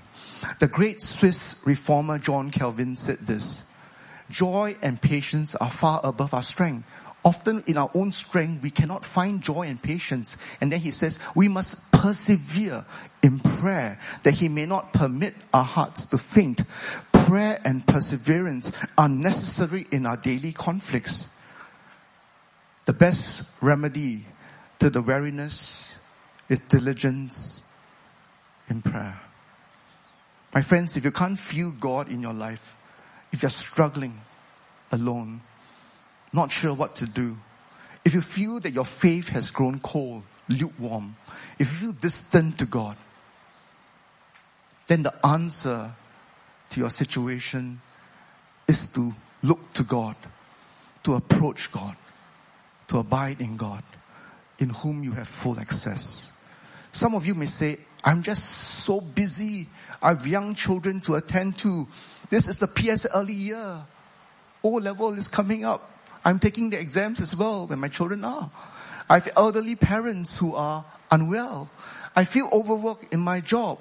The 0.60 0.68
great 0.68 1.02
Swiss 1.02 1.62
reformer 1.66 2.20
John 2.20 2.52
Calvin 2.52 2.96
said 2.96 3.20
this 3.20 3.64
Joy 4.30 4.76
and 4.82 5.02
patience 5.02 5.56
are 5.56 5.70
far 5.70 6.02
above 6.04 6.34
our 6.34 6.44
strength. 6.44 6.88
Often 7.24 7.64
in 7.66 7.76
our 7.78 7.90
own 7.96 8.12
strength, 8.12 8.62
we 8.62 8.70
cannot 8.70 9.04
find 9.04 9.42
joy 9.42 9.64
and 9.64 9.82
patience. 9.82 10.38
And 10.62 10.72
then 10.72 10.80
he 10.80 10.92
says, 10.92 11.18
we 11.34 11.48
must 11.48 11.92
persevere 11.92 12.86
in 13.24 13.40
prayer 13.40 14.00
that 14.22 14.36
he 14.36 14.48
may 14.48 14.68
not 14.68 14.94
permit 14.94 15.34
our 15.52 15.64
hearts 15.64 16.06
to 16.08 16.20
faint. 16.20 16.64
Prayer 17.12 17.60
and 17.66 17.86
perseverance 17.88 18.72
are 18.96 19.10
necessary 19.10 19.88
in 19.92 20.06
our 20.06 20.18
daily 20.18 20.52
conflicts. 20.52 21.28
The 22.86 22.94
best 22.94 23.42
remedy 23.60 24.26
to 24.78 24.92
the 24.92 25.02
weariness 25.02 25.96
is 26.48 26.60
diligence 26.60 27.64
in 28.70 28.84
prayer. 28.84 29.20
My 30.56 30.62
friends, 30.62 30.96
if 30.96 31.04
you 31.04 31.12
can't 31.12 31.38
feel 31.38 31.72
God 31.72 32.08
in 32.10 32.22
your 32.22 32.34
life, 32.34 32.78
if 33.34 33.42
you're 33.42 33.50
struggling 33.50 34.22
alone, 34.90 35.42
not 36.32 36.50
sure 36.50 36.74
what 36.74 36.96
to 36.96 37.06
do, 37.06 37.36
if 38.06 38.14
you 38.14 38.22
feel 38.22 38.62
that 38.62 38.72
your 38.72 38.86
faith 38.86 39.28
has 39.28 39.52
grown 39.52 39.80
cold, 39.80 40.24
lukewarm, 40.48 41.18
if 41.60 41.70
you 41.70 41.90
feel 41.90 41.92
distant 41.92 42.58
to 42.60 42.66
God, 42.66 42.96
then 44.88 45.04
the 45.04 45.14
answer 45.26 45.92
to 46.70 46.80
your 46.80 46.90
situation 46.90 47.82
is 48.66 48.88
to 48.88 49.14
look 49.44 49.74
to 49.74 49.84
God, 49.84 50.16
to 51.04 51.16
approach 51.16 51.70
God, 51.70 51.98
to 52.88 53.00
abide 53.00 53.42
in 53.42 53.58
God, 53.58 53.84
in 54.60 54.70
whom 54.70 55.04
you 55.04 55.12
have 55.12 55.28
full 55.28 55.60
access. 55.60 56.32
Some 56.94 57.14
of 57.14 57.26
you 57.26 57.36
may 57.36 57.48
say, 57.48 57.78
I'm 58.06 58.22
just 58.22 58.46
so 58.86 59.02
busy. 59.02 59.68
I 60.02 60.10
have 60.10 60.28
young 60.28 60.54
children 60.54 61.02
to 61.02 61.16
attend 61.16 61.58
to. 61.60 61.88
This 62.30 62.48
is 62.48 62.60
the 62.60 62.68
PSLE 62.68 63.36
year. 63.36 63.84
O 64.64 64.70
level 64.70 65.14
is 65.14 65.28
coming 65.28 65.66
up. 65.66 65.92
I'm 66.24 66.38
taking 66.38 66.70
the 66.70 66.80
exams 66.80 67.20
as 67.20 67.36
well 67.36 67.66
when 67.66 67.80
my 67.80 67.88
children 67.88 68.24
are. 68.24 68.52
I 69.10 69.16
have 69.16 69.30
elderly 69.36 69.76
parents 69.76 70.38
who 70.38 70.54
are 70.54 70.86
unwell. 71.10 71.70
I 72.16 72.26
feel 72.26 72.48
overworked 72.52 73.12
in 73.12 73.20
my 73.20 73.42
job. 73.42 73.80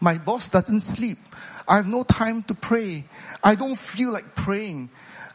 My 0.00 0.18
boss 0.18 0.48
doesn't 0.48 0.80
sleep. 0.80 1.18
I 1.66 1.76
have 1.76 1.88
no 1.88 2.04
time 2.04 2.44
to 2.44 2.54
pray. 2.54 3.04
I 3.42 3.56
don't 3.56 3.76
feel 3.76 4.12
like 4.12 4.36
praying. 4.36 4.90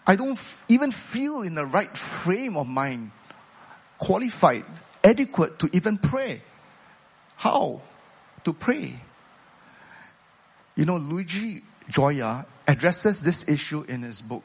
I 0.08 0.16
don't 0.16 0.42
even 0.70 0.92
feel 0.92 1.42
in 1.42 1.54
the 1.54 1.66
right 1.66 1.96
frame 1.96 2.56
of 2.56 2.68
mind, 2.68 3.12
qualified, 3.98 4.64
adequate 5.04 5.60
to 5.60 5.70
even 5.74 5.98
pray. 5.98 6.42
How 7.36 7.82
to 8.44 8.54
pray? 8.54 8.96
You 10.76 10.86
know, 10.86 10.98
Luigi 10.98 11.62
Gioia 11.90 12.46
addresses 12.68 13.20
this 13.22 13.48
issue 13.48 13.84
in 13.88 14.02
his 14.02 14.22
book. 14.22 14.44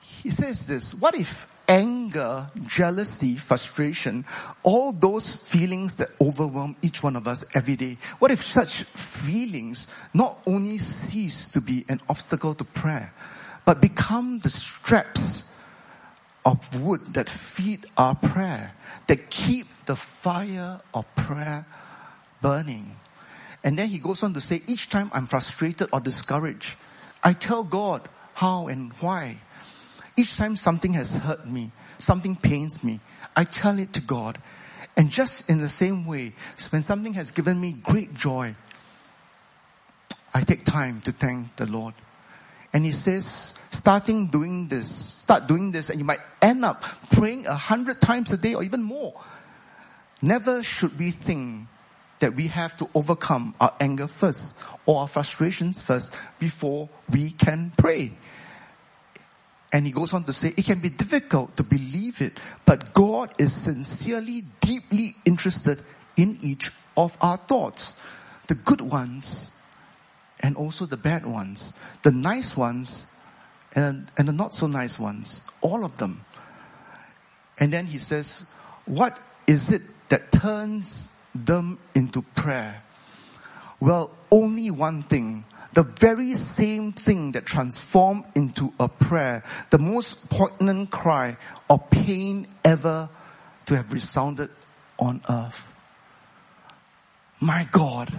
He 0.00 0.30
says 0.30 0.66
this, 0.66 0.92
what 0.92 1.14
if 1.14 1.54
anger, 1.68 2.46
jealousy, 2.66 3.36
frustration, 3.36 4.24
all 4.62 4.90
those 4.90 5.36
feelings 5.36 5.96
that 5.96 6.08
overwhelm 6.20 6.74
each 6.82 7.02
one 7.02 7.14
of 7.14 7.28
us 7.28 7.44
every 7.54 7.76
day, 7.76 7.98
what 8.18 8.30
if 8.30 8.44
such 8.44 8.82
feelings 8.84 9.86
not 10.14 10.40
only 10.46 10.78
cease 10.78 11.50
to 11.50 11.60
be 11.60 11.84
an 11.88 12.00
obstacle 12.08 12.54
to 12.54 12.64
prayer, 12.64 13.12
but 13.64 13.80
become 13.80 14.38
the 14.40 14.50
straps 14.50 15.44
of 16.44 16.80
wood 16.80 17.04
that 17.14 17.28
feed 17.28 17.84
our 17.96 18.14
prayer, 18.14 18.72
that 19.06 19.28
keep 19.28 19.68
the 19.84 19.96
fire 19.96 20.80
of 20.94 21.04
prayer 21.14 21.66
burning. 22.40 22.96
And 23.64 23.78
then 23.78 23.88
he 23.88 23.98
goes 23.98 24.22
on 24.22 24.34
to 24.34 24.40
say, 24.40 24.62
each 24.66 24.88
time 24.88 25.10
I'm 25.12 25.26
frustrated 25.26 25.88
or 25.92 26.00
discouraged, 26.00 26.76
I 27.22 27.32
tell 27.32 27.64
God 27.64 28.08
how 28.34 28.68
and 28.68 28.92
why. 29.00 29.38
Each 30.16 30.36
time 30.36 30.56
something 30.56 30.94
has 30.94 31.16
hurt 31.16 31.46
me, 31.46 31.72
something 31.98 32.36
pains 32.36 32.82
me, 32.82 33.00
I 33.36 33.44
tell 33.44 33.78
it 33.78 33.92
to 33.94 34.00
God. 34.00 34.38
And 34.96 35.10
just 35.10 35.48
in 35.48 35.60
the 35.60 35.68
same 35.68 36.06
way, 36.06 36.32
when 36.70 36.82
something 36.82 37.14
has 37.14 37.30
given 37.30 37.60
me 37.60 37.72
great 37.72 38.14
joy, 38.14 38.54
I 40.34 40.42
take 40.42 40.64
time 40.64 41.00
to 41.02 41.12
thank 41.12 41.56
the 41.56 41.66
Lord. 41.66 41.94
And 42.72 42.84
he 42.84 42.92
says, 42.92 43.54
starting 43.70 44.26
doing 44.26 44.68
this, 44.68 44.88
start 44.88 45.46
doing 45.46 45.72
this, 45.72 45.88
and 45.90 45.98
you 45.98 46.04
might 46.04 46.20
end 46.42 46.64
up 46.64 46.82
praying 47.10 47.46
a 47.46 47.54
hundred 47.54 48.00
times 48.00 48.32
a 48.32 48.36
day 48.36 48.54
or 48.54 48.62
even 48.62 48.82
more. 48.82 49.14
Never 50.20 50.62
should 50.62 50.98
we 50.98 51.12
think 51.12 51.68
that 52.20 52.34
we 52.34 52.48
have 52.48 52.76
to 52.78 52.88
overcome 52.94 53.54
our 53.60 53.72
anger 53.80 54.06
first 54.06 54.60
or 54.86 55.00
our 55.00 55.08
frustrations 55.08 55.82
first 55.82 56.14
before 56.38 56.88
we 57.10 57.30
can 57.30 57.72
pray. 57.76 58.12
And 59.72 59.84
he 59.84 59.92
goes 59.92 60.14
on 60.14 60.24
to 60.24 60.32
say, 60.32 60.54
it 60.56 60.64
can 60.64 60.80
be 60.80 60.88
difficult 60.88 61.56
to 61.56 61.62
believe 61.62 62.22
it, 62.22 62.32
but 62.64 62.94
God 62.94 63.34
is 63.38 63.52
sincerely, 63.52 64.44
deeply 64.60 65.14
interested 65.24 65.82
in 66.16 66.38
each 66.40 66.72
of 66.96 67.16
our 67.20 67.36
thoughts. 67.36 67.94
The 68.46 68.54
good 68.54 68.80
ones 68.80 69.52
and 70.40 70.56
also 70.56 70.86
the 70.86 70.96
bad 70.96 71.26
ones. 71.26 71.74
The 72.02 72.12
nice 72.12 72.56
ones 72.56 73.04
and, 73.74 74.10
and 74.16 74.26
the 74.26 74.32
not 74.32 74.54
so 74.54 74.66
nice 74.66 74.98
ones. 74.98 75.42
All 75.60 75.84
of 75.84 75.98
them. 75.98 76.24
And 77.58 77.72
then 77.72 77.86
he 77.86 77.98
says, 77.98 78.46
what 78.86 79.18
is 79.46 79.70
it 79.70 79.82
that 80.08 80.32
turns 80.32 81.12
them 81.46 81.78
into 81.94 82.22
prayer? 82.22 82.82
Well, 83.80 84.10
only 84.30 84.70
one 84.70 85.02
thing. 85.02 85.44
The 85.74 85.82
very 85.82 86.34
same 86.34 86.92
thing 86.92 87.32
that 87.32 87.46
transformed 87.46 88.24
into 88.34 88.72
a 88.80 88.88
prayer, 88.88 89.44
the 89.70 89.78
most 89.78 90.28
poignant 90.30 90.90
cry 90.90 91.36
of 91.70 91.88
pain 91.90 92.48
ever 92.64 93.08
to 93.66 93.76
have 93.76 93.92
resounded 93.92 94.50
on 94.98 95.20
earth. 95.28 95.72
My 97.40 97.68
God, 97.70 98.12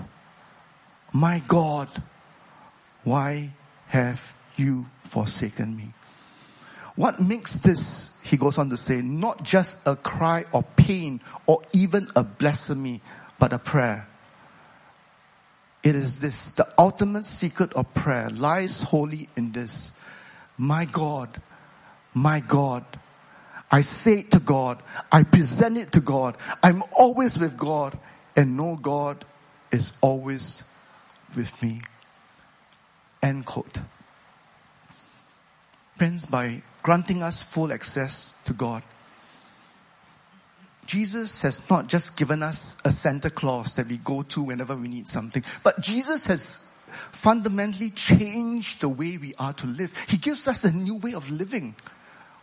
my 1.12 1.42
God, 1.48 1.90
why 3.04 3.52
have 3.88 4.34
you 4.56 4.86
forsaken 5.04 5.76
me? 5.76 5.94
What 6.96 7.20
makes 7.20 7.56
this, 7.58 8.09
he 8.30 8.38
goes 8.38 8.58
on 8.58 8.70
to 8.70 8.78
say, 8.78 9.02
not 9.02 9.44
just 9.44 9.86
a 9.88 9.96
cry 9.96 10.46
of 10.54 10.76
pain 10.76 11.20
or 11.48 11.62
even 11.74 12.08
a 12.16 12.24
blasphemy, 12.24 13.02
but 13.40 13.54
a 13.54 13.58
prayer. 13.58 14.08
It 15.82 15.96
is 15.96 16.20
this, 16.20 16.52
the 16.52 16.68
ultimate 16.78 17.26
secret 17.26 17.74
of 17.74 17.92
prayer 17.94 18.30
lies 18.30 18.84
wholly 18.84 19.30
in 19.36 19.52
this. 19.52 19.94
My 20.58 20.86
God, 20.86 21.42
my 22.14 22.42
God, 22.42 22.86
I 23.72 23.82
say 23.82 24.20
it 24.20 24.32
to 24.32 24.40
God, 24.40 24.82
I 25.12 25.24
present 25.24 25.78
it 25.78 25.92
to 25.94 26.02
God, 26.02 26.36
I'm 26.62 26.84
always 26.98 27.38
with 27.40 27.58
God, 27.58 27.98
and 28.36 28.58
know 28.58 28.76
God 28.76 29.26
is 29.72 29.92
always 30.02 30.64
with 31.36 31.62
me. 31.64 31.82
End 33.24 33.46
quote. 33.46 33.80
Friends, 35.98 36.26
by 36.26 36.62
granting 36.82 37.24
us 37.24 37.42
full 37.42 37.72
access 37.72 38.34
to 38.46 38.54
God, 38.54 38.84
Jesus 40.86 41.44
has 41.44 41.70
not 41.70 41.88
just 41.88 42.18
given 42.18 42.42
us 42.42 42.76
a 42.84 42.90
Santa 42.90 43.30
Claus 43.30 43.76
that 43.76 43.88
we 43.88 43.98
go 43.98 44.24
to 44.24 44.42
whenever 44.42 44.76
we 44.76 44.88
need 44.88 45.08
something, 45.08 45.44
but 45.64 45.80
Jesus 45.82 46.26
has 46.26 46.68
fundamentally 47.12 47.92
changed 47.92 48.82
the 48.82 48.90
way 48.90 49.18
we 49.18 49.36
are 49.36 49.54
to 49.54 49.68
live. 49.68 49.94
He 50.08 50.18
gives 50.18 50.48
us 50.48 50.64
a 50.64 50.72
new 50.72 50.96
way 50.96 51.14
of 51.14 51.30
living, 51.30 51.76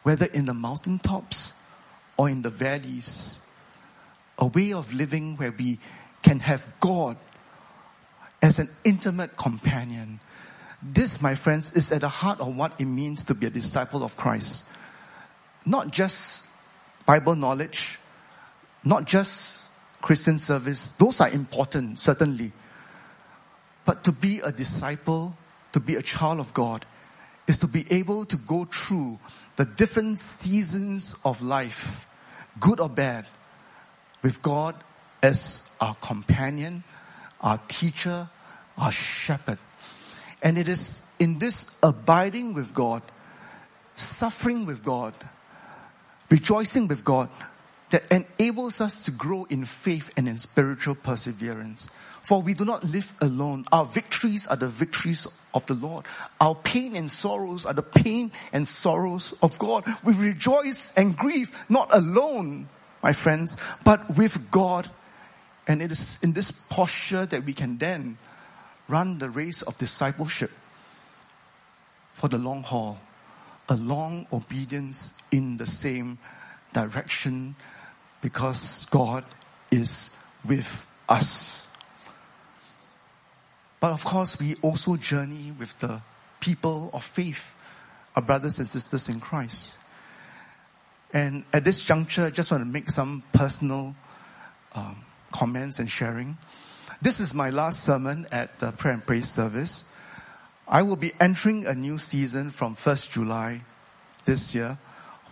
whether 0.04 0.26
in 0.26 0.46
the 0.46 0.54
mountaintops 0.54 1.52
or 2.16 2.28
in 2.28 2.42
the 2.42 2.50
valleys. 2.50 3.40
A 4.38 4.46
way 4.46 4.72
of 4.72 4.92
living 4.92 5.36
where 5.38 5.50
we 5.50 5.78
can 6.22 6.40
have 6.40 6.66
God 6.78 7.16
as 8.42 8.58
an 8.58 8.68
intimate 8.84 9.36
companion. 9.36 10.20
This, 10.92 11.20
my 11.20 11.34
friends, 11.34 11.74
is 11.74 11.90
at 11.90 12.02
the 12.02 12.08
heart 12.08 12.40
of 12.40 12.56
what 12.56 12.72
it 12.78 12.84
means 12.84 13.24
to 13.24 13.34
be 13.34 13.46
a 13.46 13.50
disciple 13.50 14.04
of 14.04 14.16
Christ. 14.16 14.64
Not 15.64 15.90
just 15.90 16.44
Bible 17.06 17.34
knowledge, 17.34 17.98
not 18.84 19.04
just 19.04 19.68
Christian 20.00 20.38
service. 20.38 20.90
Those 20.90 21.20
are 21.20 21.28
important, 21.28 21.98
certainly. 21.98 22.52
But 23.84 24.04
to 24.04 24.12
be 24.12 24.38
a 24.40 24.52
disciple, 24.52 25.36
to 25.72 25.80
be 25.80 25.96
a 25.96 26.02
child 26.02 26.38
of 26.38 26.54
God, 26.54 26.86
is 27.48 27.58
to 27.58 27.66
be 27.66 27.84
able 27.90 28.24
to 28.24 28.36
go 28.36 28.64
through 28.64 29.18
the 29.56 29.64
different 29.64 30.18
seasons 30.18 31.16
of 31.24 31.42
life, 31.42 32.06
good 32.60 32.78
or 32.78 32.88
bad, 32.88 33.26
with 34.22 34.40
God 34.42 34.76
as 35.22 35.62
our 35.80 35.94
companion, 35.96 36.84
our 37.40 37.58
teacher, 37.68 38.28
our 38.78 38.92
shepherd. 38.92 39.58
And 40.46 40.56
it 40.58 40.68
is 40.68 41.02
in 41.18 41.40
this 41.40 41.68
abiding 41.82 42.54
with 42.54 42.72
God, 42.72 43.02
suffering 43.96 44.64
with 44.64 44.84
God, 44.84 45.12
rejoicing 46.30 46.86
with 46.86 47.04
God, 47.04 47.28
that 47.90 48.04
enables 48.12 48.80
us 48.80 49.04
to 49.06 49.10
grow 49.10 49.48
in 49.50 49.64
faith 49.64 50.12
and 50.16 50.28
in 50.28 50.38
spiritual 50.38 50.94
perseverance. 50.94 51.88
For 52.22 52.40
we 52.40 52.54
do 52.54 52.64
not 52.64 52.84
live 52.84 53.12
alone. 53.20 53.64
Our 53.72 53.86
victories 53.86 54.46
are 54.46 54.54
the 54.54 54.68
victories 54.68 55.26
of 55.52 55.66
the 55.66 55.74
Lord. 55.74 56.04
Our 56.40 56.54
pain 56.54 56.94
and 56.94 57.10
sorrows 57.10 57.66
are 57.66 57.74
the 57.74 57.82
pain 57.82 58.30
and 58.52 58.68
sorrows 58.68 59.34
of 59.42 59.58
God. 59.58 59.82
We 60.04 60.14
rejoice 60.14 60.92
and 60.96 61.16
grieve 61.16 61.50
not 61.68 61.92
alone, 61.92 62.68
my 63.02 63.14
friends, 63.14 63.56
but 63.82 64.16
with 64.16 64.48
God 64.52 64.88
and 65.66 65.82
it 65.82 65.90
is 65.90 66.18
in 66.22 66.32
this 66.32 66.52
posture 66.52 67.26
that 67.26 67.44
we 67.44 67.52
can 67.52 67.78
then 67.78 68.16
run 68.88 69.18
the 69.18 69.30
race 69.30 69.62
of 69.62 69.76
discipleship 69.76 70.50
for 72.12 72.28
the 72.28 72.38
long 72.38 72.62
haul, 72.62 73.00
a 73.68 73.76
long 73.76 74.26
obedience 74.32 75.14
in 75.30 75.56
the 75.56 75.66
same 75.66 76.18
direction 76.72 77.54
because 78.22 78.86
God 78.90 79.24
is 79.70 80.10
with 80.46 80.86
us. 81.08 81.66
But 83.80 83.92
of 83.92 84.04
course, 84.04 84.38
we 84.38 84.56
also 84.62 84.96
journey 84.96 85.52
with 85.58 85.78
the 85.78 86.00
people 86.40 86.90
of 86.92 87.04
faith, 87.04 87.54
our 88.14 88.22
brothers 88.22 88.58
and 88.58 88.68
sisters 88.68 89.08
in 89.08 89.20
Christ. 89.20 89.76
And 91.12 91.44
at 91.52 91.64
this 91.64 91.84
juncture, 91.84 92.24
I 92.24 92.30
just 92.30 92.50
want 92.50 92.62
to 92.62 92.68
make 92.68 92.90
some 92.90 93.22
personal 93.32 93.94
um, 94.74 94.96
comments 95.32 95.78
and 95.78 95.90
sharing. 95.90 96.36
This 97.02 97.20
is 97.20 97.34
my 97.34 97.50
last 97.50 97.84
sermon 97.84 98.26
at 98.32 98.58
the 98.58 98.72
prayer 98.72 98.94
and 98.94 99.04
praise 99.04 99.28
service. 99.28 99.84
I 100.66 100.82
will 100.82 100.96
be 100.96 101.12
entering 101.20 101.66
a 101.66 101.74
new 101.74 101.98
season 101.98 102.48
from 102.48 102.74
1st 102.74 103.10
July 103.10 103.60
this 104.24 104.54
year 104.54 104.78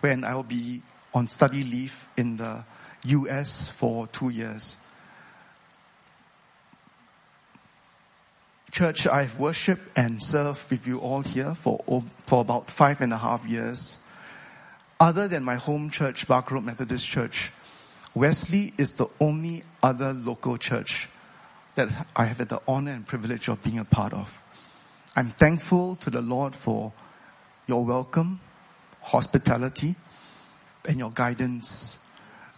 when 0.01 0.23
I 0.23 0.35
will 0.35 0.43
be 0.43 0.83
on 1.13 1.27
study 1.27 1.63
leave 1.63 2.07
in 2.15 2.37
the 2.37 2.63
US 3.05 3.67
for 3.67 4.05
two 4.07 4.29
years. 4.29 4.77
Church, 8.71 9.07
I've 9.07 9.39
worshiped 9.39 9.97
and 9.97 10.21
served 10.21 10.69
with 10.69 10.85
you 10.85 10.99
all 10.99 11.21
here 11.21 11.55
for, 11.55 12.03
for 12.27 12.41
about 12.41 12.69
five 12.69 13.01
and 13.01 13.11
a 13.11 13.17
half 13.17 13.43
years. 13.45 13.99
Other 14.99 15.27
than 15.27 15.43
my 15.43 15.55
home 15.55 15.89
church, 15.89 16.27
Barker 16.27 16.55
Road 16.55 16.65
Methodist 16.65 17.07
Church, 17.07 17.51
Wesley 18.13 18.73
is 18.77 18.93
the 18.93 19.07
only 19.19 19.63
other 19.81 20.13
local 20.13 20.57
church 20.57 21.09
that 21.75 22.07
I 22.15 22.25
have 22.25 22.37
had 22.37 22.49
the 22.49 22.61
honor 22.67 22.91
and 22.91 23.05
privilege 23.05 23.47
of 23.47 23.61
being 23.63 23.79
a 23.79 23.85
part 23.85 24.13
of. 24.13 24.41
I'm 25.15 25.29
thankful 25.31 25.95
to 25.97 26.09
the 26.09 26.21
Lord 26.21 26.55
for 26.55 26.91
your 27.67 27.85
welcome, 27.85 28.39
hospitality, 29.01 29.95
and 30.87 30.99
your 30.99 31.11
guidance. 31.11 31.97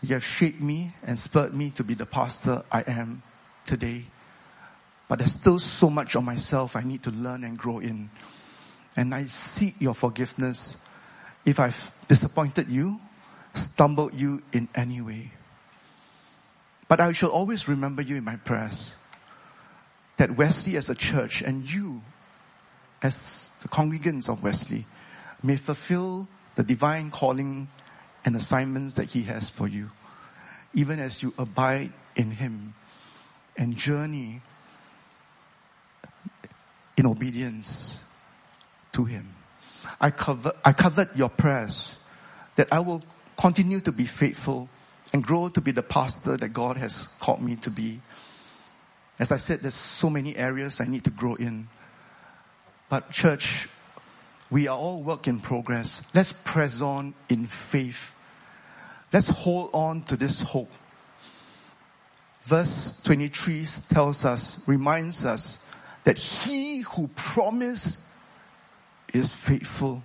You 0.01 0.13
have 0.13 0.23
shaped 0.23 0.61
me 0.61 0.93
and 1.03 1.19
spurred 1.19 1.53
me 1.53 1.71
to 1.71 1.83
be 1.83 1.93
the 1.93 2.05
pastor 2.05 2.63
I 2.71 2.81
am 2.81 3.21
today. 3.65 4.05
But 5.07 5.19
there's 5.19 5.33
still 5.33 5.59
so 5.59 5.89
much 5.89 6.15
of 6.15 6.23
myself 6.23 6.75
I 6.75 6.81
need 6.81 7.03
to 7.03 7.11
learn 7.11 7.43
and 7.43 7.57
grow 7.57 7.79
in. 7.79 8.09
And 8.95 9.13
I 9.13 9.25
seek 9.25 9.75
your 9.79 9.93
forgiveness 9.93 10.83
if 11.45 11.59
I've 11.59 11.91
disappointed 12.07 12.67
you, 12.67 12.99
stumbled 13.53 14.13
you 14.13 14.41
in 14.51 14.67
any 14.75 15.01
way. 15.01 15.31
But 16.87 16.99
I 16.99 17.11
shall 17.11 17.29
always 17.29 17.67
remember 17.67 18.01
you 18.01 18.17
in 18.17 18.23
my 18.23 18.35
prayers. 18.37 18.93
That 20.17 20.31
Wesley 20.31 20.77
as 20.77 20.89
a 20.89 20.95
church 20.95 21.41
and 21.41 21.69
you 21.69 22.01
as 23.01 23.51
the 23.61 23.67
congregants 23.67 24.29
of 24.29 24.43
Wesley 24.43 24.85
may 25.43 25.55
fulfill 25.55 26.27
the 26.55 26.63
divine 26.63 27.11
calling 27.11 27.67
and 28.25 28.35
assignments 28.35 28.95
that 28.95 29.05
he 29.05 29.23
has 29.23 29.49
for 29.49 29.67
you. 29.67 29.91
Even 30.73 30.99
as 30.99 31.21
you 31.21 31.33
abide 31.37 31.91
in 32.15 32.31
him 32.31 32.73
and 33.55 33.75
journey 33.75 34.41
in 36.97 37.05
obedience 37.05 37.99
to 38.91 39.05
him. 39.05 39.33
I 40.01 40.09
cover, 40.09 40.51
I 40.65 40.73
covered 40.73 41.09
your 41.15 41.29
prayers 41.29 41.95
that 42.55 42.67
I 42.71 42.79
will 42.79 43.03
continue 43.39 43.79
to 43.81 43.91
be 43.91 44.05
faithful 44.05 44.67
and 45.13 45.23
grow 45.23 45.47
to 45.49 45.61
be 45.61 45.71
the 45.71 45.83
pastor 45.83 46.35
that 46.37 46.49
God 46.49 46.77
has 46.77 47.07
called 47.19 47.41
me 47.41 47.55
to 47.57 47.69
be. 47.69 48.01
As 49.19 49.31
I 49.31 49.37
said, 49.37 49.61
there's 49.61 49.73
so 49.73 50.09
many 50.09 50.35
areas 50.35 50.79
I 50.79 50.85
need 50.85 51.03
to 51.05 51.09
grow 51.09 51.35
in. 51.35 51.67
But 52.89 53.11
church, 53.11 53.67
we 54.49 54.67
are 54.67 54.77
all 54.77 55.01
work 55.01 55.27
in 55.27 55.39
progress. 55.39 56.01
Let's 56.13 56.33
press 56.33 56.81
on 56.81 57.13
in 57.29 57.45
faith. 57.47 58.13
Let's 59.11 59.27
hold 59.29 59.71
on 59.73 60.03
to 60.03 60.15
this 60.15 60.39
hope. 60.39 60.71
Verse 62.43 63.01
23 63.03 63.65
tells 63.89 64.23
us, 64.23 64.61
reminds 64.67 65.25
us 65.25 65.57
that 66.03 66.17
he 66.17 66.79
who 66.79 67.09
promised 67.09 67.97
is 69.13 69.33
faithful. 69.33 70.03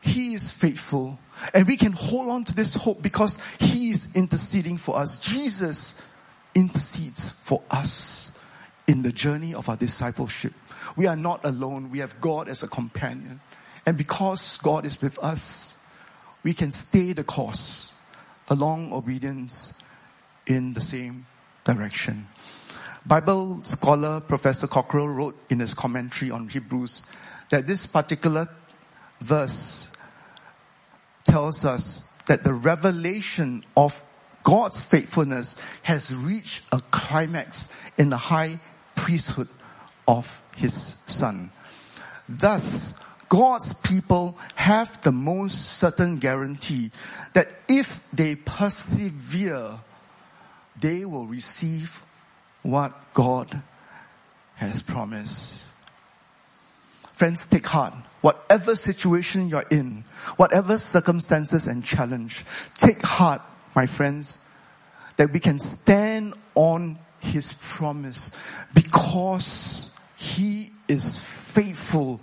He 0.00 0.34
is 0.34 0.50
faithful. 0.50 1.18
And 1.54 1.66
we 1.66 1.76
can 1.76 1.92
hold 1.92 2.28
on 2.28 2.44
to 2.44 2.54
this 2.54 2.74
hope 2.74 3.02
because 3.02 3.38
He 3.58 3.90
is 3.90 4.08
interceding 4.14 4.76
for 4.76 4.96
us. 4.96 5.16
Jesus 5.16 6.00
intercedes 6.54 7.28
for 7.28 7.62
us 7.70 8.30
in 8.86 9.02
the 9.02 9.12
journey 9.12 9.54
of 9.54 9.68
our 9.68 9.76
discipleship. 9.76 10.52
We 10.96 11.06
are 11.06 11.16
not 11.16 11.44
alone. 11.44 11.90
We 11.90 11.98
have 12.00 12.20
God 12.20 12.48
as 12.48 12.62
a 12.62 12.68
companion. 12.68 13.40
And 13.86 13.96
because 13.96 14.58
God 14.58 14.84
is 14.84 15.00
with 15.00 15.18
us, 15.20 15.74
we 16.42 16.54
can 16.54 16.70
stay 16.70 17.12
the 17.12 17.24
course 17.24 17.92
along 18.48 18.92
obedience 18.92 19.74
in 20.46 20.74
the 20.74 20.80
same 20.80 21.26
direction. 21.64 22.26
Bible 23.06 23.62
scholar 23.64 24.20
Professor 24.20 24.66
Cockerill 24.66 25.14
wrote 25.14 25.38
in 25.48 25.60
his 25.60 25.72
commentary 25.72 26.30
on 26.30 26.48
Hebrews 26.48 27.02
that 27.50 27.66
this 27.66 27.86
particular 27.86 28.48
verse 29.20 29.88
tells 31.24 31.64
us 31.64 32.08
that 32.26 32.44
the 32.44 32.52
revelation 32.52 33.62
of 33.76 34.02
God's 34.42 34.80
faithfulness 34.80 35.56
has 35.82 36.14
reached 36.14 36.62
a 36.72 36.80
climax 36.90 37.68
in 37.98 38.10
the 38.10 38.16
high 38.16 38.60
priesthood 38.96 39.48
of 40.08 40.42
his 40.56 40.74
son. 41.06 41.50
Thus, 42.28 42.94
God's 43.28 43.72
people 43.74 44.36
have 44.56 45.00
the 45.02 45.12
most 45.12 45.78
certain 45.78 46.18
guarantee 46.18 46.90
that 47.32 47.48
if 47.68 48.08
they 48.10 48.34
persevere, 48.34 49.78
they 50.80 51.04
will 51.04 51.26
receive 51.26 52.04
what 52.62 52.92
God 53.14 53.62
has 54.56 54.82
promised. 54.82 55.62
Friends, 57.14 57.46
take 57.46 57.66
heart. 57.66 57.94
Whatever 58.20 58.74
situation 58.74 59.48
you're 59.48 59.64
in, 59.70 60.04
whatever 60.36 60.76
circumstances 60.78 61.66
and 61.66 61.84
challenge, 61.84 62.44
take 62.74 63.00
heart, 63.02 63.42
my 63.74 63.86
friends, 63.86 64.38
that 65.16 65.32
we 65.32 65.40
can 65.40 65.58
stand 65.58 66.34
on 66.54 66.98
His 67.20 67.52
promise 67.52 68.30
because 68.74 69.90
He 70.16 70.70
is 70.88 71.18
faithful. 71.18 72.20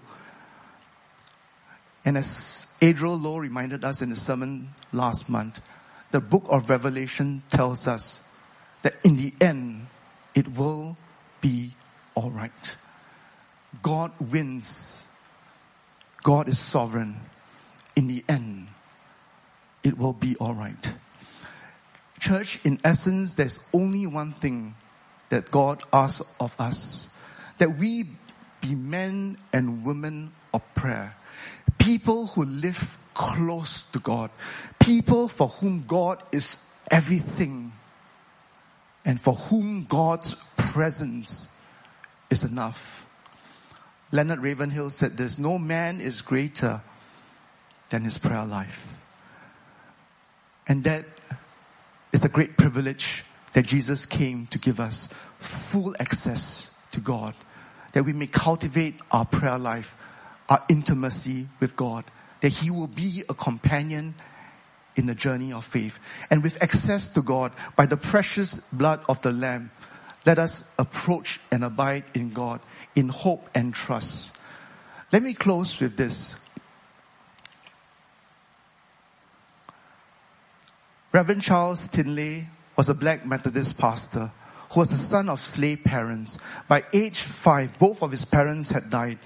And 2.06 2.18
as 2.18 2.66
Adriel 2.82 3.18
Lowe 3.18 3.38
reminded 3.38 3.84
us 3.84 4.02
in 4.02 4.10
the 4.10 4.16
sermon 4.16 4.70
last 4.94 5.30
month, 5.30 5.62
the 6.12 6.22
book 6.22 6.46
of 6.50 6.70
Revelation 6.70 7.44
tells 7.50 7.88
us 7.88 8.22
that 8.82 8.96
in 9.04 9.18
the 9.18 9.34
end, 9.42 9.88
it 10.34 10.56
will 10.56 10.96
be 11.42 11.74
alright. 12.16 12.78
God 13.82 14.12
wins. 14.20 15.06
God 16.24 16.48
is 16.48 16.60
sovereign. 16.60 17.18
In 17.96 18.08
the 18.08 18.24
end, 18.30 18.68
it 19.84 19.98
will 19.98 20.14
be 20.14 20.36
alright. 20.38 20.94
Church, 22.28 22.60
in 22.66 22.78
essence, 22.84 23.36
there's 23.36 23.62
only 23.72 24.06
one 24.06 24.34
thing 24.34 24.76
that 25.30 25.50
God 25.50 25.82
asks 25.94 26.22
of 26.42 26.54
us. 26.60 27.08
That 27.58 27.78
we 27.78 28.10
be 28.60 28.76
men 28.76 29.38
and 29.54 29.86
women 29.86 30.34
of 30.54 30.62
prayer. 30.76 31.16
People 31.78 32.28
who 32.28 32.44
live 32.44 32.98
close 33.14 33.84
to 33.94 34.00
God. 34.00 34.30
People 34.78 35.30
for 35.30 35.48
whom 35.48 35.86
God 35.88 36.22
is 36.34 36.58
everything. 36.92 37.72
And 39.06 39.22
for 39.22 39.34
whom 39.34 39.86
God's 39.86 40.34
presence 40.58 41.48
is 42.30 42.44
enough. 42.44 43.08
Leonard 44.12 44.42
Ravenhill 44.42 44.90
said 44.90 45.16
this, 45.16 45.40
no 45.40 45.58
man 45.58 46.02
is 46.02 46.22
greater 46.22 46.82
than 47.88 48.04
his 48.04 48.18
prayer 48.18 48.46
life. 48.46 49.00
And 50.68 50.84
that 50.84 51.06
is 52.12 52.24
a 52.24 52.30
great 52.30 52.58
privilege 52.58 53.24
that 53.54 53.66
Jesus 53.66 54.06
came 54.06 54.48
to 54.48 54.60
give 54.60 54.80
us 54.80 55.10
full 55.40 55.96
access 56.00 56.70
to 56.92 57.00
God, 57.00 57.34
that 57.94 58.04
we 58.04 58.14
may 58.14 58.28
cultivate 58.28 58.96
our 59.12 59.26
prayer 59.26 59.58
life, 59.58 59.96
our 60.50 60.64
intimacy 60.70 61.48
with 61.60 61.76
God, 61.76 62.04
that 62.42 62.50
He 62.50 62.72
will 62.72 62.88
be 62.88 63.24
a 63.30 63.34
companion 63.34 64.16
in 64.96 65.06
the 65.06 65.16
journey 65.16 65.54
of 65.54 65.64
faith. 65.64 66.00
And 66.30 66.44
with 66.44 66.62
access 66.62 67.08
to 67.10 67.22
God 67.22 67.52
by 67.76 67.86
the 67.86 67.98
precious 67.98 68.56
blood 68.72 69.00
of 69.08 69.22
the 69.22 69.32
Lamb, 69.32 69.72
let 70.26 70.40
us 70.40 70.70
approach 70.78 71.40
and 71.52 71.64
abide 71.64 72.04
in 72.14 72.32
God 72.32 72.60
in 72.96 73.10
hope 73.10 73.50
and 73.56 73.74
trust. 73.74 74.32
Let 75.12 75.24
me 75.24 75.34
close 75.34 75.80
with 75.80 75.96
this. 75.96 76.36
Reverend 81.14 81.42
Charles 81.42 81.88
Tindley 81.88 82.48
was 82.76 82.90
a 82.90 82.94
black 82.94 83.26
Methodist 83.26 83.78
pastor 83.78 84.30
who 84.72 84.82
was 84.82 84.90
the 84.90 84.98
son 84.98 85.30
of 85.30 85.40
slave 85.40 85.86
parents. 85.86 86.38
By 86.68 86.84
age 86.92 87.20
five, 87.20 87.80
both 87.80 88.04
of 88.04 88.12
his 88.12 88.26
parents 88.26 88.70
had 88.70 88.90
died, 88.90 89.18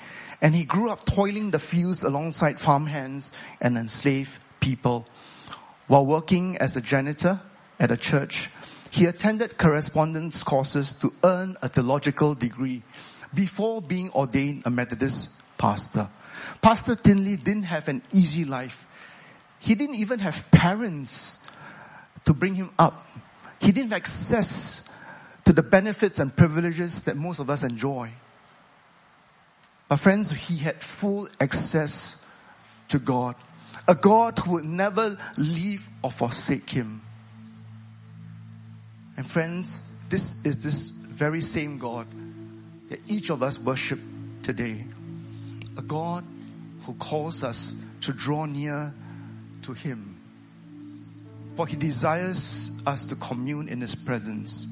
and 0.42 0.54
he 0.54 0.64
grew 0.64 0.92
up 0.92 1.06
toiling 1.06 1.50
the 1.50 1.58
fields 1.58 2.04
alongside 2.04 2.60
farmhands 2.60 3.32
and 3.60 3.76
enslaved 3.78 4.40
people. 4.60 5.08
While 5.88 6.06
working 6.06 6.56
as 6.58 6.76
a 6.76 6.82
janitor 6.82 7.40
at 7.80 7.90
a 7.90 7.98
church, 7.98 8.52
he 8.92 9.06
attended 9.06 9.58
correspondence 9.58 10.44
courses 10.44 10.94
to 10.94 11.12
earn 11.24 11.58
a 11.64 11.70
theological 11.70 12.36
degree 12.36 12.84
before 13.34 13.82
being 13.82 14.12
ordained 14.12 14.64
a 14.66 14.70
Methodist 14.70 15.32
pastor. 15.58 16.10
Pastor 16.62 16.94
Tindley 16.94 17.38
didn't 17.38 17.64
have 17.64 17.88
an 17.88 18.04
easy 18.14 18.46
life. 18.46 18.86
He 19.60 19.74
didn't 19.74 19.96
even 19.96 20.20
have 20.20 20.50
parents 20.52 21.38
to 22.26 22.34
bring 22.34 22.56
him 22.56 22.72
up. 22.78 23.08
He 23.60 23.72
didn't 23.72 23.92
have 23.92 24.02
access 24.02 24.88
to 25.46 25.54
the 25.54 25.64
benefits 25.64 26.20
and 26.20 26.36
privileges 26.36 27.04
that 27.04 27.16
most 27.18 27.40
of 27.40 27.50
us 27.50 27.64
enjoy. 27.64 28.12
But 29.90 29.98
friends, 29.98 30.32
he 30.32 30.58
had 30.58 30.82
full 30.82 31.28
access 31.40 32.22
to 32.90 33.00
God. 33.00 33.36
A 33.88 33.96
God 33.96 34.40
who 34.40 34.54
would 34.54 34.66
never 34.66 35.18
leave 35.38 35.90
or 36.02 36.12
forsake 36.12 36.70
him. 36.70 37.02
And 39.18 39.30
friends, 39.30 39.96
this 40.10 40.44
is 40.46 40.60
this 40.60 40.90
very 40.90 41.42
same 41.42 41.78
God 41.78 42.08
that 42.90 43.10
each 43.10 43.30
of 43.30 43.44
us 43.44 43.60
worship 43.60 44.00
today. 44.44 44.86
A 45.78 45.82
God 45.82 46.24
who 46.84 46.94
calls 46.96 47.44
us 47.44 47.76
to 48.02 48.14
draw 48.14 48.46
near 48.46 48.94
to 49.64 49.74
Him. 49.74 50.11
For 51.62 51.68
He 51.68 51.76
desires 51.76 52.72
us 52.88 53.06
to 53.06 53.16
commune 53.16 53.70
in 53.70 53.82
His 53.82 53.94
presence. 53.94 54.66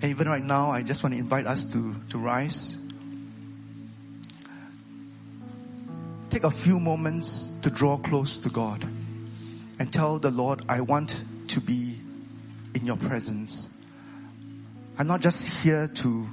And 0.00 0.04
even 0.04 0.26
right 0.26 0.42
now, 0.42 0.70
I 0.70 0.82
just 0.82 1.02
want 1.02 1.14
to 1.14 1.18
invite 1.18 1.46
us 1.46 1.70
to, 1.74 1.94
to 2.08 2.16
rise. 2.16 2.78
Take 6.30 6.44
a 6.44 6.50
few 6.50 6.80
moments 6.80 7.50
to 7.60 7.68
draw 7.68 7.98
close 7.98 8.40
to 8.40 8.48
God 8.48 8.82
and 9.78 9.92
tell 9.92 10.18
the 10.18 10.30
Lord, 10.30 10.62
I 10.66 10.80
want 10.80 11.24
to 11.48 11.60
be 11.60 11.98
in 12.74 12.86
your 12.86 12.96
presence. 12.96 13.68
I'm 14.96 15.08
not 15.08 15.20
just 15.20 15.46
here 15.62 15.88
to, 15.88 16.26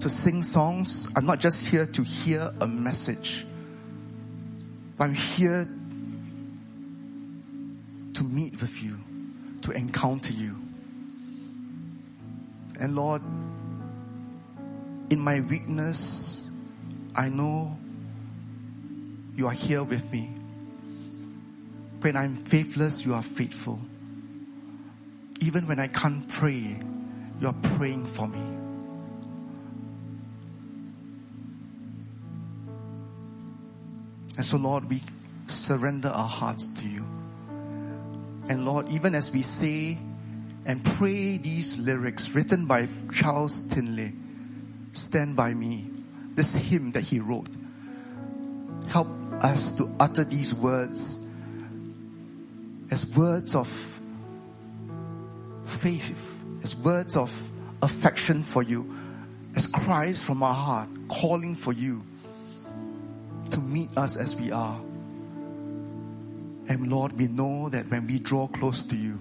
to 0.00 0.10
sing 0.10 0.42
songs. 0.42 1.08
I'm 1.16 1.24
not 1.24 1.40
just 1.40 1.66
here 1.66 1.86
to 1.86 2.02
hear 2.02 2.52
a 2.60 2.66
message. 2.66 3.46
I'm 4.98 5.14
here 5.14 5.66
to 8.14 8.24
meet 8.24 8.60
with 8.60 8.82
you, 8.82 8.98
to 9.62 9.70
encounter 9.72 10.32
you. 10.32 10.56
And 12.78 12.96
Lord, 12.96 13.22
in 15.10 15.18
my 15.18 15.40
weakness, 15.40 16.46
I 17.14 17.28
know 17.28 17.76
you 19.36 19.46
are 19.46 19.52
here 19.52 19.82
with 19.82 20.10
me. 20.12 20.30
When 22.00 22.16
I'm 22.16 22.36
faithless, 22.36 23.04
you 23.04 23.14
are 23.14 23.22
faithful. 23.22 23.80
Even 25.40 25.66
when 25.66 25.78
I 25.78 25.88
can't 25.88 26.26
pray, 26.28 26.78
you're 27.40 27.52
praying 27.52 28.06
for 28.06 28.28
me. 28.28 28.40
And 34.36 34.46
so, 34.46 34.56
Lord, 34.56 34.88
we 34.88 35.02
surrender 35.48 36.08
our 36.08 36.28
hearts 36.28 36.66
to 36.68 36.88
you. 36.88 37.04
And 38.50 38.64
Lord, 38.66 38.88
even 38.88 39.14
as 39.14 39.30
we 39.30 39.42
say 39.42 39.96
and 40.66 40.84
pray 40.84 41.36
these 41.36 41.78
lyrics 41.78 42.30
written 42.30 42.66
by 42.66 42.88
Charles 43.12 43.62
Tindley, 43.62 44.12
Stand 44.92 45.36
by 45.36 45.54
Me, 45.54 45.88
this 46.34 46.56
hymn 46.56 46.90
that 46.90 47.02
he 47.02 47.20
wrote, 47.20 47.46
help 48.88 49.06
us 49.40 49.70
to 49.76 49.88
utter 50.00 50.24
these 50.24 50.52
words 50.52 51.24
as 52.90 53.06
words 53.06 53.54
of 53.54 53.68
faith, 55.64 56.42
as 56.64 56.74
words 56.74 57.16
of 57.16 57.48
affection 57.82 58.42
for 58.42 58.64
you, 58.64 58.92
as 59.54 59.68
cries 59.68 60.20
from 60.20 60.42
our 60.42 60.54
heart, 60.54 60.88
calling 61.06 61.54
for 61.54 61.72
you 61.72 62.02
to 63.50 63.60
meet 63.60 63.96
us 63.96 64.16
as 64.16 64.34
we 64.34 64.50
are. 64.50 64.80
And 66.70 66.88
Lord, 66.88 67.14
we 67.14 67.26
know 67.26 67.68
that 67.68 67.90
when 67.90 68.06
we 68.06 68.20
draw 68.20 68.46
close 68.46 68.84
to 68.84 68.96
you, 68.96 69.20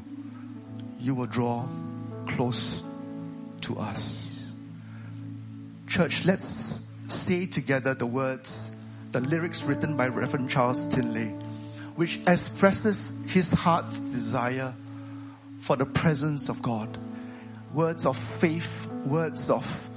you 0.99 1.15
will 1.15 1.25
draw 1.25 1.67
close 2.27 2.83
to 3.61 3.79
us. 3.79 4.53
Church, 5.87 6.25
let's 6.25 6.87
say 7.07 7.47
together 7.47 7.95
the 7.95 8.05
words, 8.05 8.69
the 9.13 9.21
lyrics 9.21 9.63
written 9.63 9.97
by 9.97 10.09
Reverend 10.09 10.51
Charles 10.51 10.85
Tindley, 10.93 11.29
which 11.95 12.19
expresses 12.27 13.13
his 13.25 13.51
heart's 13.51 13.99
desire 13.99 14.75
for 15.59 15.75
the 15.75 15.87
presence 15.87 16.49
of 16.49 16.61
God. 16.61 16.95
Words 17.73 18.05
of 18.05 18.15
faith, 18.15 18.85
words 19.07 19.49
of 19.49 19.89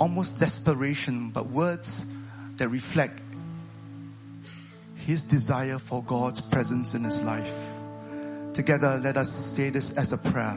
almost 0.00 0.40
desperation, 0.40 1.30
but 1.30 1.46
words 1.46 2.04
that 2.56 2.68
reflect 2.68 3.22
his 5.10 5.24
desire 5.24 5.76
for 5.76 6.04
God's 6.04 6.40
presence 6.40 6.94
in 6.94 7.02
his 7.02 7.24
life. 7.24 7.74
Together, 8.54 9.00
let 9.02 9.16
us 9.16 9.28
say 9.28 9.68
this 9.68 9.90
as 9.96 10.12
a 10.12 10.18
prayer. 10.18 10.54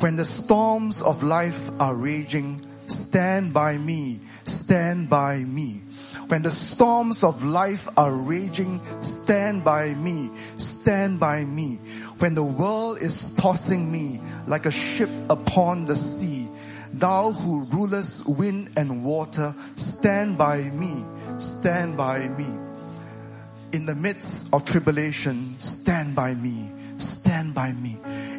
When 0.00 0.16
the 0.16 0.26
storms 0.26 1.00
of 1.00 1.22
life 1.22 1.70
are 1.80 1.94
raging, 1.94 2.60
stand 2.86 3.54
by 3.54 3.78
me, 3.78 4.20
stand 4.44 5.08
by 5.08 5.38
me. 5.38 5.80
When 6.28 6.42
the 6.42 6.50
storms 6.50 7.24
of 7.24 7.42
life 7.42 7.88
are 7.96 8.12
raging, 8.12 8.78
stand 9.00 9.64
by 9.64 9.94
me, 9.94 10.30
stand 10.58 11.18
by 11.18 11.44
me. 11.44 11.76
When 12.18 12.34
the 12.34 12.44
world 12.44 12.98
is 13.00 13.34
tossing 13.36 13.90
me 13.90 14.20
like 14.46 14.66
a 14.66 14.70
ship 14.70 15.08
upon 15.30 15.86
the 15.86 15.96
sea, 15.96 16.46
thou 16.92 17.32
who 17.32 17.64
rulest 17.64 18.28
wind 18.28 18.72
and 18.76 19.02
water, 19.02 19.54
stand 19.76 20.36
by 20.36 20.60
me, 20.60 21.06
stand 21.38 21.96
by 21.96 22.28
me. 22.28 22.69
In 23.72 23.86
the 23.86 23.94
midst 23.94 24.52
of 24.52 24.64
tribulation, 24.64 25.58
stand 25.60 26.16
by 26.16 26.34
me, 26.34 26.70
stand 26.98 27.54
by 27.54 27.72
me. 27.72 27.98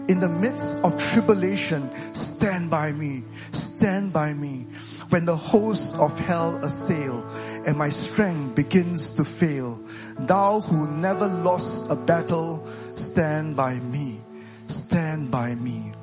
In 0.09 0.19
the 0.19 0.27
midst 0.27 0.83
of 0.83 0.97
tribulation, 0.97 1.89
stand 2.13 2.69
by 2.69 2.91
me, 2.91 3.23
stand 3.53 4.11
by 4.11 4.33
me. 4.33 4.67
When 5.09 5.23
the 5.23 5.35
hosts 5.35 5.93
of 5.93 6.19
hell 6.19 6.57
assail 6.57 7.25
and 7.65 7.77
my 7.77 7.89
strength 7.89 8.55
begins 8.55 9.15
to 9.15 9.23
fail, 9.23 9.79
thou 10.19 10.59
who 10.59 10.87
never 10.87 11.27
lost 11.27 11.89
a 11.89 11.95
battle, 11.95 12.67
stand 12.95 13.55
by 13.55 13.75
me, 13.75 14.19
stand 14.67 15.31
by 15.31 15.55
me. 15.55 15.93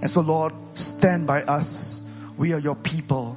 And 0.00 0.08
so 0.08 0.20
Lord, 0.20 0.52
stand 0.74 1.26
by 1.26 1.42
us. 1.42 2.08
We 2.36 2.52
are 2.52 2.60
your 2.60 2.76
people. 2.76 3.36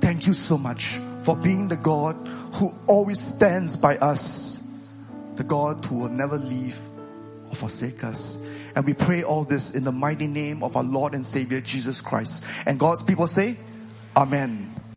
Thank 0.00 0.26
you 0.26 0.34
so 0.34 0.58
much 0.58 1.00
for 1.22 1.36
being 1.36 1.68
the 1.68 1.76
God 1.76 2.16
who 2.54 2.74
always 2.86 3.20
stands 3.20 3.76
by 3.76 3.96
us. 3.96 4.53
The 5.36 5.44
God 5.44 5.84
who 5.84 6.00
will 6.00 6.08
never 6.08 6.38
leave 6.38 6.78
or 7.48 7.54
forsake 7.54 8.04
us. 8.04 8.38
And 8.76 8.84
we 8.84 8.94
pray 8.94 9.22
all 9.22 9.44
this 9.44 9.74
in 9.74 9.84
the 9.84 9.92
mighty 9.92 10.26
name 10.26 10.62
of 10.62 10.76
our 10.76 10.82
Lord 10.82 11.14
and 11.14 11.24
Savior 11.24 11.60
Jesus 11.60 12.00
Christ. 12.00 12.44
And 12.66 12.78
God's 12.78 13.02
people 13.02 13.26
say, 13.26 13.56
Amen. 14.16 14.74